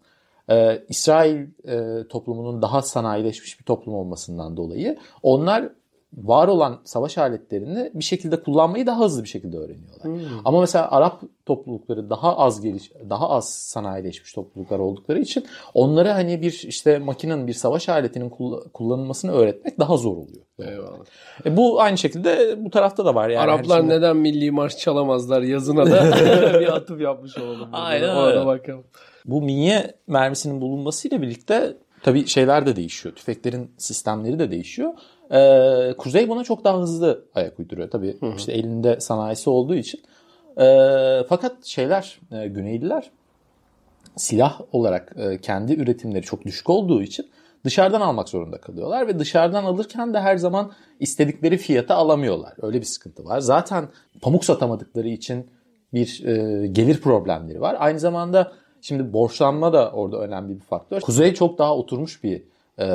e, 0.50 0.84
İsrail 0.88 1.46
e, 1.68 2.08
toplumunun 2.08 2.62
daha 2.62 2.82
sanayileşmiş 2.82 3.60
bir 3.60 3.64
toplum 3.64 3.94
olmasından 3.94 4.56
dolayı 4.56 4.98
onlar 5.22 5.68
var 6.12 6.48
olan 6.48 6.80
savaş 6.84 7.18
aletlerini 7.18 7.90
bir 7.94 8.04
şekilde 8.04 8.42
kullanmayı 8.42 8.86
daha 8.86 9.00
hızlı 9.00 9.22
bir 9.22 9.28
şekilde 9.28 9.56
öğreniyorlar. 9.56 10.04
Hmm. 10.04 10.40
Ama 10.44 10.60
mesela 10.60 10.90
Arap 10.90 11.22
toplulukları 11.46 12.10
daha 12.10 12.36
az 12.36 12.60
geliş 12.60 12.92
daha 13.10 13.30
az 13.30 13.54
sanayileşmiş 13.54 14.32
topluluklar 14.32 14.78
oldukları 14.78 15.18
için 15.18 15.46
onlara 15.74 16.14
hani 16.14 16.42
bir 16.42 16.64
işte 16.68 16.98
makinenin 16.98 17.46
bir 17.46 17.52
savaş 17.52 17.88
aletinin 17.88 18.30
kullanılmasını 18.74 19.32
öğretmek 19.32 19.78
daha 19.78 19.96
zor 19.96 20.16
oluyor. 20.16 20.44
Eyvallah. 20.58 20.98
E 21.46 21.56
bu 21.56 21.80
aynı 21.80 21.98
şekilde 21.98 22.64
bu 22.64 22.70
tarafta 22.70 23.04
da 23.04 23.14
var 23.14 23.28
yani. 23.28 23.44
Araplar 23.44 23.78
şimdi... 23.78 23.94
neden 23.94 24.16
milli 24.16 24.50
marş 24.50 24.78
çalamazlar 24.78 25.42
yazına 25.42 25.86
da 25.86 26.04
bir 26.60 26.76
atıf 26.76 27.00
yapmış 27.00 27.38
olalım. 27.38 27.68
Aynen 27.72 28.16
öyle. 28.16 28.46
bakalım. 28.46 28.84
Bu 29.24 29.42
minye 29.42 29.94
mermisinin 30.06 30.60
bulunmasıyla 30.60 31.22
birlikte 31.22 31.76
tabii 32.02 32.26
şeyler 32.26 32.66
de 32.66 32.76
değişiyor. 32.76 33.14
Tüfeklerin 33.14 33.70
sistemleri 33.78 34.38
de 34.38 34.50
değişiyor. 34.50 34.92
Ee, 35.32 35.94
Kuzey 35.98 36.28
buna 36.28 36.44
çok 36.44 36.64
daha 36.64 36.78
hızlı 36.78 37.24
ayak 37.34 37.58
uyduruyor. 37.58 37.90
Tabii 37.90 38.20
hı 38.20 38.26
hı. 38.26 38.34
işte 38.36 38.52
elinde 38.52 39.00
sanayisi 39.00 39.50
olduğu 39.50 39.74
için. 39.74 40.00
Ee, 40.60 41.24
fakat 41.28 41.64
şeyler, 41.64 42.20
e, 42.32 42.48
Güneyliler 42.48 43.10
silah 44.16 44.60
olarak 44.72 45.12
e, 45.16 45.38
kendi 45.40 45.72
üretimleri 45.72 46.22
çok 46.22 46.44
düşük 46.44 46.70
olduğu 46.70 47.02
için 47.02 47.26
dışarıdan 47.64 48.00
almak 48.00 48.28
zorunda 48.28 48.60
kalıyorlar 48.60 49.08
ve 49.08 49.18
dışarıdan 49.18 49.64
alırken 49.64 50.14
de 50.14 50.20
her 50.20 50.36
zaman 50.36 50.72
istedikleri 51.00 51.56
fiyata 51.56 51.94
alamıyorlar. 51.94 52.52
Öyle 52.62 52.80
bir 52.80 52.86
sıkıntı 52.86 53.24
var. 53.24 53.40
Zaten 53.40 53.88
pamuk 54.20 54.44
satamadıkları 54.44 55.08
için 55.08 55.46
bir 55.94 56.24
e, 56.26 56.66
gelir 56.66 57.00
problemleri 57.00 57.60
var. 57.60 57.76
Aynı 57.78 58.00
zamanda 58.00 58.52
şimdi 58.80 59.12
borçlanma 59.12 59.72
da 59.72 59.90
orada 59.92 60.18
önemli 60.18 60.54
bir 60.54 60.64
faktör. 60.64 61.00
Kuzey 61.00 61.34
çok 61.34 61.58
daha 61.58 61.76
oturmuş 61.76 62.24
bir 62.24 62.42
e, 62.78 62.86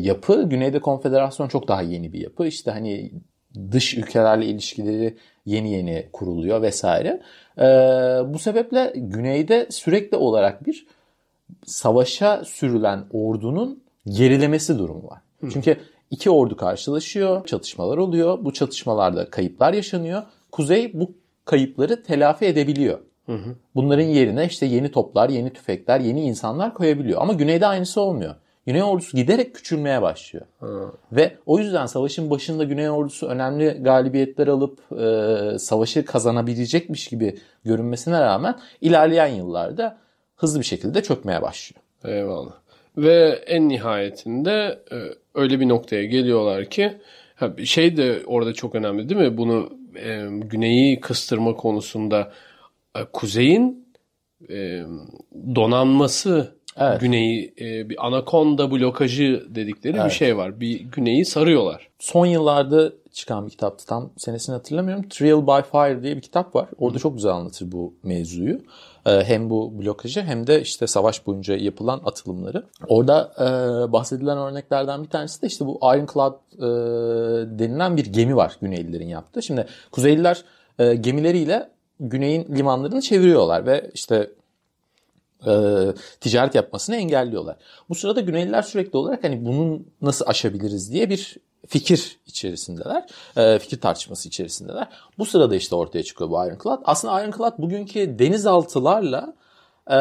yapı. 0.00 0.42
Güneyde 0.42 0.80
konfederasyon 0.80 1.48
çok 1.48 1.68
daha 1.68 1.82
yeni 1.82 2.12
bir 2.12 2.20
yapı. 2.20 2.46
İşte 2.46 2.70
hani 2.70 3.12
dış 3.72 3.94
ülkelerle 3.94 4.46
ilişkileri 4.46 5.16
yeni 5.46 5.72
yeni 5.72 6.08
kuruluyor 6.12 6.62
vesaire. 6.62 7.20
E, 7.58 7.64
bu 8.34 8.38
sebeple 8.38 8.92
güneyde 8.96 9.66
sürekli 9.70 10.16
olarak 10.16 10.66
bir 10.66 10.86
savaşa 11.66 12.44
sürülen 12.44 13.04
ordunun 13.12 13.82
gerilemesi 14.06 14.78
durumu 14.78 15.08
var. 15.08 15.18
Hı. 15.40 15.50
Çünkü 15.52 15.76
iki 16.10 16.30
ordu 16.30 16.56
karşılaşıyor, 16.56 17.46
çatışmalar 17.46 17.98
oluyor. 17.98 18.44
Bu 18.44 18.52
çatışmalarda 18.52 19.30
kayıplar 19.30 19.72
yaşanıyor. 19.72 20.22
Kuzey 20.52 20.90
bu 20.94 21.12
kayıpları 21.44 22.02
telafi 22.02 22.44
edebiliyor. 22.44 22.98
Hı 23.26 23.32
hı. 23.32 23.56
Bunların 23.74 24.04
yerine 24.04 24.46
işte 24.46 24.66
yeni 24.66 24.90
toplar, 24.90 25.28
yeni 25.28 25.52
tüfekler, 25.52 26.00
yeni 26.00 26.22
insanlar 26.22 26.74
koyabiliyor. 26.74 27.22
Ama 27.22 27.32
güneyde 27.32 27.66
aynısı 27.66 28.00
olmuyor. 28.00 28.34
Güney 28.66 28.82
ordusu 28.82 29.16
giderek 29.16 29.54
küçülmeye 29.54 30.02
başlıyor. 30.02 30.46
Ha. 30.60 30.66
Ve 31.12 31.36
o 31.46 31.58
yüzden 31.58 31.86
savaşın 31.86 32.30
başında 32.30 32.64
Güney 32.64 32.90
ordusu 32.90 33.26
önemli 33.26 33.70
galibiyetler 33.80 34.46
alıp 34.46 34.80
e, 34.92 35.58
savaşı 35.58 36.04
kazanabilecekmiş 36.04 37.08
gibi 37.08 37.38
görünmesine 37.64 38.20
rağmen 38.20 38.58
ilerleyen 38.80 39.26
yıllarda 39.26 39.98
hızlı 40.36 40.60
bir 40.60 40.64
şekilde 40.64 41.02
çökmeye 41.02 41.42
başlıyor. 41.42 41.82
Eyvallah. 42.04 42.52
Ve 42.96 43.42
en 43.46 43.68
nihayetinde 43.68 44.82
e, 44.92 44.96
öyle 45.34 45.60
bir 45.60 45.68
noktaya 45.68 46.04
geliyorlar 46.04 46.64
ki 46.64 46.92
şey 47.64 47.96
de 47.96 48.22
orada 48.26 48.52
çok 48.52 48.74
önemli 48.74 49.08
değil 49.08 49.20
mi? 49.20 49.36
Bunu 49.36 49.72
e, 49.96 50.28
güneyi 50.30 51.00
kıstırma 51.00 51.56
konusunda 51.56 52.32
e, 52.96 53.04
kuzeyin 53.12 53.88
e, 54.50 54.82
donanması 55.54 56.53
Evet. 56.76 57.00
güneyi 57.00 57.54
e, 57.60 57.88
bir 57.88 58.06
anakonda 58.06 58.70
blokajı 58.70 59.46
dedikleri 59.48 60.04
bir 60.04 60.10
şey 60.10 60.36
var. 60.36 60.60
Bir 60.60 60.80
güneyi 60.80 61.24
sarıyorlar. 61.24 61.88
Son 61.98 62.26
yıllarda 62.26 62.92
çıkan 63.12 63.46
bir 63.46 63.50
kitaptı. 63.50 63.86
Tam 63.86 64.10
senesini 64.16 64.54
hatırlamıyorum. 64.54 65.08
Trial 65.08 65.46
by 65.46 65.68
Fire 65.70 66.02
diye 66.02 66.16
bir 66.16 66.20
kitap 66.20 66.54
var. 66.54 66.68
Orada 66.78 66.98
çok 66.98 67.14
güzel 67.16 67.32
anlatır 67.32 67.72
bu 67.72 67.94
mevzuyu. 68.02 68.60
Ee, 69.06 69.24
hem 69.24 69.50
bu 69.50 69.78
blokajı 69.78 70.22
hem 70.22 70.46
de 70.46 70.60
işte 70.60 70.86
savaş 70.86 71.26
boyunca 71.26 71.56
yapılan 71.56 72.00
atılımları. 72.04 72.66
Orada 72.88 73.32
e, 73.38 73.92
bahsedilen 73.92 74.38
örneklerden 74.38 75.04
bir 75.04 75.08
tanesi 75.08 75.42
de 75.42 75.46
işte 75.46 75.66
bu 75.66 75.78
Ironclad 75.82 76.34
e, 76.56 76.60
denilen 77.58 77.96
bir 77.96 78.06
gemi 78.06 78.36
var 78.36 78.56
Güneylilerin 78.60 79.08
yaptığı. 79.08 79.42
Şimdi 79.42 79.66
Kuzeyliler 79.92 80.44
e, 80.78 80.94
gemileriyle 80.94 81.68
Güney'in 82.00 82.56
limanlarını 82.56 83.00
çeviriyorlar 83.00 83.66
ve 83.66 83.90
işte 83.94 84.16
e, 84.16 84.28
ticaret 86.20 86.54
yapmasını 86.54 86.96
engelliyorlar. 86.96 87.56
Bu 87.88 87.94
sırada 87.94 88.20
Güneyliler 88.20 88.62
sürekli 88.62 88.96
olarak 88.96 89.24
hani 89.24 89.46
bunu 89.46 89.82
nasıl 90.02 90.26
aşabiliriz 90.26 90.92
diye 90.92 91.10
bir 91.10 91.36
fikir 91.66 92.18
içerisindeler. 92.26 93.06
E, 93.36 93.58
fikir 93.58 93.80
tartışması 93.80 94.28
içerisindeler. 94.28 94.88
Bu 95.18 95.26
sırada 95.26 95.56
işte 95.56 95.74
ortaya 95.74 96.02
çıkıyor 96.02 96.30
bu 96.30 96.46
Ironclad. 96.46 96.82
Aslında 96.84 97.22
Ironclad 97.22 97.58
bugünkü 97.58 98.18
denizaltılarla 98.18 99.34
e, 99.90 99.94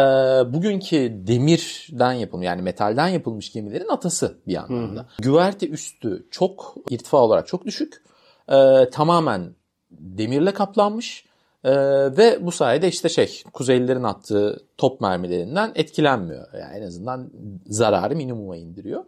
bugünkü 0.54 1.14
demirden 1.28 2.14
yapılmış 2.14 2.46
yani 2.46 2.62
metalden 2.62 3.08
yapılmış 3.08 3.54
gemilerin 3.54 3.90
atası 3.90 4.38
bir 4.48 4.56
anlamda. 4.56 5.06
Güverte 5.20 5.70
üstü 5.70 6.28
çok 6.32 6.76
irtifa 6.90 7.18
olarak 7.18 7.48
çok 7.48 7.66
düşük. 7.66 8.04
E, 8.50 8.90
tamamen 8.90 9.56
demirle 9.92 10.54
kaplanmış. 10.54 11.26
Ee, 11.64 11.72
ve 12.18 12.38
bu 12.42 12.52
sayede 12.52 12.88
işte 12.88 13.10
şey 13.10 13.44
Kuzeylilerin 13.54 14.04
attığı 14.04 14.60
top 14.78 15.02
mermilerinden 15.02 15.72
etkilenmiyor. 15.76 16.48
Yani 16.54 16.78
en 16.78 16.88
azından 16.88 17.30
zararı 17.66 18.16
minimuma 18.16 18.58
indiriyor. 18.58 19.04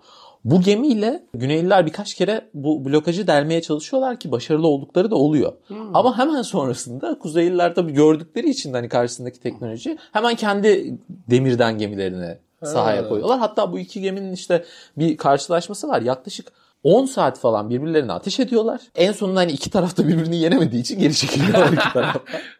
Bu 0.45 0.61
gemiyle 0.61 1.23
Güneyliler 1.33 1.85
birkaç 1.85 2.13
kere 2.13 2.49
bu 2.53 2.85
blokajı 2.85 3.27
delmeye 3.27 3.61
çalışıyorlar 3.61 4.19
ki 4.19 4.31
başarılı 4.31 4.67
oldukları 4.67 5.11
da 5.11 5.15
oluyor. 5.15 5.53
Ama 5.93 6.17
hemen 6.17 6.41
sonrasında 6.41 7.19
Kuzeyliler 7.19 7.75
tabii 7.75 7.93
gördükleri 7.93 8.49
için 8.49 8.73
hani 8.73 8.89
karşısındaki 8.89 9.39
teknoloji 9.39 9.97
hemen 10.11 10.35
kendi 10.35 10.97
demirden 11.09 11.77
gemilerini 11.77 12.37
sahaya 12.63 13.09
koyuyorlar. 13.09 13.39
Hatta 13.39 13.71
bu 13.71 13.79
iki 13.79 14.01
geminin 14.01 14.31
işte 14.31 14.65
bir 14.97 15.17
karşılaşması 15.17 15.87
var. 15.87 16.01
Yaklaşık 16.01 16.51
10 16.85 17.05
saat 17.05 17.39
falan 17.39 17.69
birbirlerine 17.69 18.11
ateş 18.11 18.39
ediyorlar. 18.39 18.81
En 18.95 19.11
sonunda 19.11 19.39
hani 19.39 19.51
iki 19.51 19.69
tarafta 19.69 20.07
birbirini 20.07 20.37
yenemediği 20.37 20.81
için 20.81 20.99
geri 20.99 21.15
çekiliyorlar 21.15 21.73
iki 21.73 21.93
tarafta. 21.93 22.19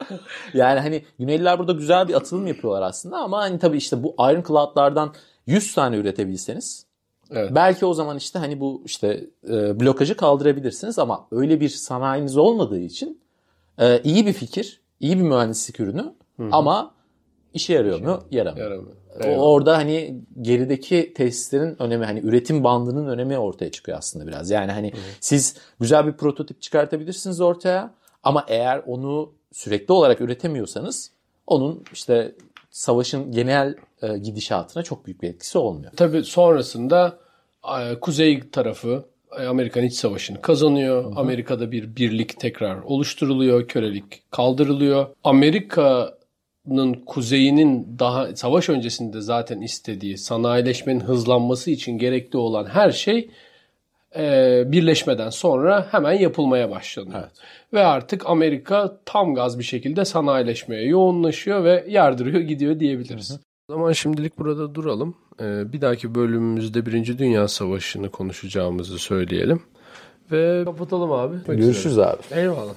yani 0.54 0.80
hani 0.80 1.06
Güneyliler 1.20 1.60
burada 1.60 1.72
güzel 1.72 2.08
bir 2.08 2.14
atılım 2.14 2.48
yapıyorlar 2.48 2.82
aslında 2.82 3.18
ama 3.18 3.38
hani 3.38 3.60
tabii 3.60 3.78
işte 3.78 4.04
bu 4.04 4.16
Ironclad'lardan 4.20 5.14
100 5.48 5.74
tane 5.74 5.96
üretebilseniz 5.96 6.86
Evet. 7.32 7.52
belki 7.56 7.86
o 7.86 7.94
zaman 7.94 8.18
işte 8.18 8.40
hani 8.40 8.60
bu 8.60 8.82
işte 8.86 9.28
e, 9.50 9.80
blokajı 9.80 10.18
kaldırabilirsiniz 10.18 11.00
ama 11.00 11.28
öyle 11.32 11.60
bir 11.60 11.70
sanayiniz 11.70 12.38
olmadığı 12.38 12.80
için 12.80 13.22
e, 13.80 14.02
iyi 14.02 14.26
bir 14.26 14.34
fikir, 14.34 14.82
iyi 15.00 15.18
bir 15.18 15.24
mühendislik 15.24 15.80
ürünü 15.80 16.14
ama 16.52 16.92
işe 17.56 17.74
yarıyor 17.74 18.00
mu? 18.02 18.24
Yaramıyor. 18.32 18.72
Yaramıyor. 18.72 18.96
O- 19.26 19.52
Orada 19.54 19.78
hani 19.78 20.15
gerideki 20.41 21.13
tesislerin 21.13 21.82
önemi 21.82 22.06
hani 22.06 22.20
üretim 22.20 22.63
bandının 22.63 23.08
önemi 23.08 23.38
ortaya 23.38 23.72
çıkıyor 23.72 23.98
aslında 23.98 24.28
biraz. 24.28 24.52
Yani 24.52 24.72
hani 24.72 24.94
siz 25.20 25.56
güzel 25.80 26.08
bir 26.08 26.12
prototip 26.13 26.62
çıkartabilirsiniz 26.62 27.41
ortaya 27.41 27.94
ama 28.24 28.46
eğer 28.48 28.82
onu 28.88 29.32
sürekli 29.52 29.91
olarak 29.94 30.22
üretemiyorsanız 30.22 31.12
onun 31.48 31.84
işte 31.94 32.36
savaşın 32.72 33.32
genel 33.32 33.76
e, 34.02 34.18
gidişatına 34.18 34.84
çok 34.84 35.06
büyük 35.06 35.22
bir 35.22 35.30
etkisi 35.30 35.58
olmuyor. 35.58 35.91
Tabii 35.96 36.24
sonrasında 36.24 37.18
e, 37.80 38.00
kuzey 38.00 38.50
tarafı 38.50 39.06
e, 39.39 39.46
Amerikan 39.46 39.84
İç 39.84 39.94
Savaşı'nı 39.94 40.41
kazanıyor. 40.41 41.13
Amerika'da 41.15 41.72
bir 41.72 41.96
birlik 41.96 42.39
tekrar 42.39 42.78
oluşturuluyor. 42.82 43.68
Kölelik 43.68 44.32
kaldırılıyor. 44.32 45.06
Amerika'nın 45.24 46.14
kuzeyinin 47.06 47.95
daha 47.99 48.36
savaş 48.36 48.69
öncesinde 48.69 49.21
zaten 49.21 49.62
istediği 49.62 50.17
sanayileşmenin 50.17 50.99
hızlanması 50.99 51.71
için 51.71 51.97
gerekli 51.97 52.38
olan 52.38 52.65
her 52.65 52.91
şey 52.91 53.30
e, 54.15 54.63
birleşmeden 54.71 55.30
sonra 55.30 55.88
hemen 55.91 56.13
yapılmaya 56.13 56.71
başlanıyor. 56.71 57.19
Evet. 57.19 57.32
Ve 57.73 57.86
artık 57.86 58.30
Amerika 58.30 58.97
tam 59.06 59.36
gaz 59.36 59.60
bir 59.60 59.63
şekilde 59.63 60.06
sanayileşmeye 60.06 60.88
yoğunlaşıyor 60.88 61.63
ve 61.63 61.86
yardırıyor 61.88 62.39
gidiyor 62.39 62.80
diyebiliriz. 62.80 63.39
O 63.69 63.73
zaman 63.73 63.91
şimdilik 63.91 64.39
burada 64.39 64.75
duralım. 64.75 65.15
Ee, 65.41 65.73
bir 65.73 65.82
dahaki 65.82 66.15
bölümümüzde 66.15 66.86
Birinci 66.86 67.17
Dünya 67.17 67.47
Savaşı'nı 67.47 68.10
konuşacağımızı 68.10 68.99
söyleyelim. 68.99 69.62
Ve 70.32 70.62
kapatalım 70.65 71.12
abi. 71.12 71.36
Görüşürüz 71.47 71.99
abi. 71.99 72.21
Eyvallah. 72.32 72.75